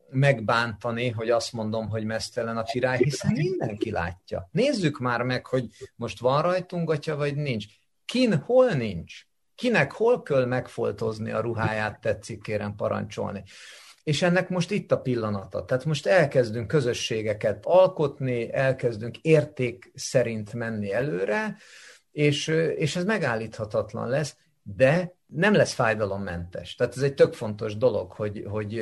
megbántani, 0.09 1.09
hogy 1.09 1.29
azt 1.29 1.53
mondom, 1.53 1.89
hogy 1.89 2.03
mesztelen 2.03 2.57
a 2.57 2.63
király, 2.63 2.97
hiszen 2.97 3.31
mindenki 3.31 3.91
látja. 3.91 4.49
Nézzük 4.51 4.99
már 4.99 5.21
meg, 5.21 5.45
hogy 5.45 5.67
most 5.95 6.19
van 6.19 6.41
rajtunk 6.41 6.89
atya, 6.89 7.15
vagy 7.15 7.35
nincs. 7.35 7.65
Kin 8.05 8.37
hol 8.37 8.69
nincs? 8.69 9.25
Kinek 9.55 9.91
hol 9.91 10.21
kell 10.21 10.45
megfoltozni 10.45 11.31
a 11.31 11.39
ruháját, 11.39 12.01
tetszik 12.01 12.41
kérem 12.41 12.75
parancsolni. 12.75 13.43
És 14.03 14.21
ennek 14.21 14.49
most 14.49 14.71
itt 14.71 14.91
a 14.91 14.99
pillanata. 15.01 15.65
Tehát 15.65 15.85
most 15.85 16.05
elkezdünk 16.05 16.67
közösségeket 16.67 17.65
alkotni, 17.65 18.53
elkezdünk 18.53 19.17
érték 19.17 19.91
szerint 19.95 20.53
menni 20.53 20.93
előre, 20.93 21.57
és, 22.11 22.47
és 22.75 22.95
ez 22.95 23.03
megállíthatatlan 23.03 24.09
lesz, 24.09 24.35
de 24.63 25.15
nem 25.25 25.53
lesz 25.53 25.73
fájdalommentes. 25.73 26.75
Tehát 26.75 26.95
ez 26.95 27.01
egy 27.01 27.13
tök 27.13 27.33
fontos 27.33 27.77
dolog, 27.77 28.11
hogy, 28.11 28.43
hogy 28.49 28.77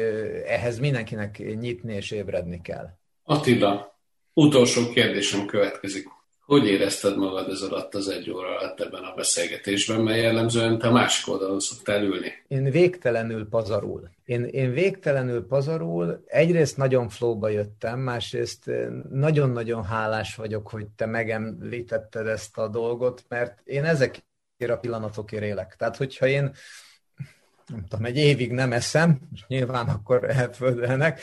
ehhez 0.46 0.80
mindenkinek 0.80 1.38
nyitni 1.60 1.94
és 1.94 2.12
ébredni 2.12 2.62
kell. 2.62 2.90
Attila, 3.24 4.00
utolsó 4.34 4.90
kérdésem 4.90 5.46
következik. 5.46 6.08
Hogy 6.46 6.68
érezted 6.68 7.18
magad 7.18 7.50
ez 7.50 7.62
alatt 7.62 7.96
az 7.96 8.08
egy 8.08 8.32
óra 8.32 8.58
alatt 8.58 8.80
ebben 8.80 9.04
a 9.04 9.14
beszélgetésben, 9.16 10.02
mely 10.02 10.22
jellemzően 10.22 10.78
te 10.78 10.88
a 10.88 10.92
másik 10.92 11.30
oldalon 11.30 11.60
szoktál 11.60 12.04
ülni? 12.04 12.32
Én 12.48 12.64
végtelenül 12.64 13.48
pazarul. 13.50 14.10
Én, 14.26 14.44
én 14.44 14.72
végtelenül 14.72 15.46
pazarul. 15.46 16.24
Egyrészt 16.26 16.78
nagyon 16.78 17.10
flóba 17.10 17.50
jöttem, 17.50 18.00
másrészt 18.00 18.70
nagyon-nagyon 19.12 19.84
hálás 19.84 20.36
vagyok, 20.36 20.70
hogy 20.70 20.86
te 20.96 21.06
megemlítetted 21.06 22.28
ezt 22.28 22.58
a 22.58 22.68
dolgot, 22.68 23.26
mert 23.28 23.62
én 23.64 23.84
ezekért 23.84 24.24
a 24.70 24.78
pillanatokért 24.78 25.44
élek. 25.44 25.76
Tehát, 25.78 25.98
hogyha 25.98 26.28
én 26.28 26.52
nem 27.68 27.86
tudom, 27.88 28.06
egy 28.06 28.18
évig 28.18 28.52
nem 28.52 28.72
eszem, 28.72 29.20
nyilván 29.48 29.88
akkor 29.88 30.30
elföldelnek, 30.30 31.22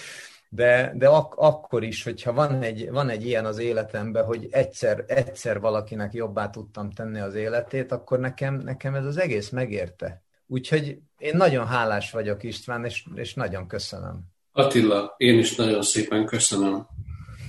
de, 0.52 0.92
de 0.96 1.08
ak- 1.08 1.38
akkor 1.38 1.82
is, 1.84 2.02
hogyha 2.02 2.32
van 2.32 2.62
egy, 2.62 2.90
van 2.90 3.08
egy 3.08 3.26
ilyen 3.26 3.44
az 3.44 3.58
életemben, 3.58 4.24
hogy 4.24 4.48
egyszer, 4.50 5.04
egyszer 5.06 5.60
valakinek 5.60 6.12
jobbá 6.12 6.50
tudtam 6.50 6.90
tenni 6.90 7.20
az 7.20 7.34
életét, 7.34 7.92
akkor 7.92 8.18
nekem, 8.18 8.54
nekem 8.54 8.94
ez 8.94 9.04
az 9.04 9.16
egész 9.16 9.48
megérte. 9.50 10.22
Úgyhogy 10.46 10.98
én 11.18 11.36
nagyon 11.36 11.66
hálás 11.66 12.10
vagyok 12.10 12.42
István, 12.42 12.84
és, 12.84 13.04
és 13.14 13.34
nagyon 13.34 13.66
köszönöm. 13.66 14.20
Attila, 14.52 15.14
én 15.16 15.38
is 15.38 15.56
nagyon 15.56 15.82
szépen 15.82 16.26
köszönöm. 16.26 16.86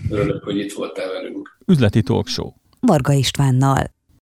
Örülök, 0.10 0.44
hogy 0.44 0.58
itt 0.58 0.74
voltál 0.74 1.12
velünk. 1.12 1.58
Üzleti 1.66 2.02
Talk 2.02 2.28
Show. 2.28 2.52
Varga 2.80 3.14
Istvánnal. 3.14 4.01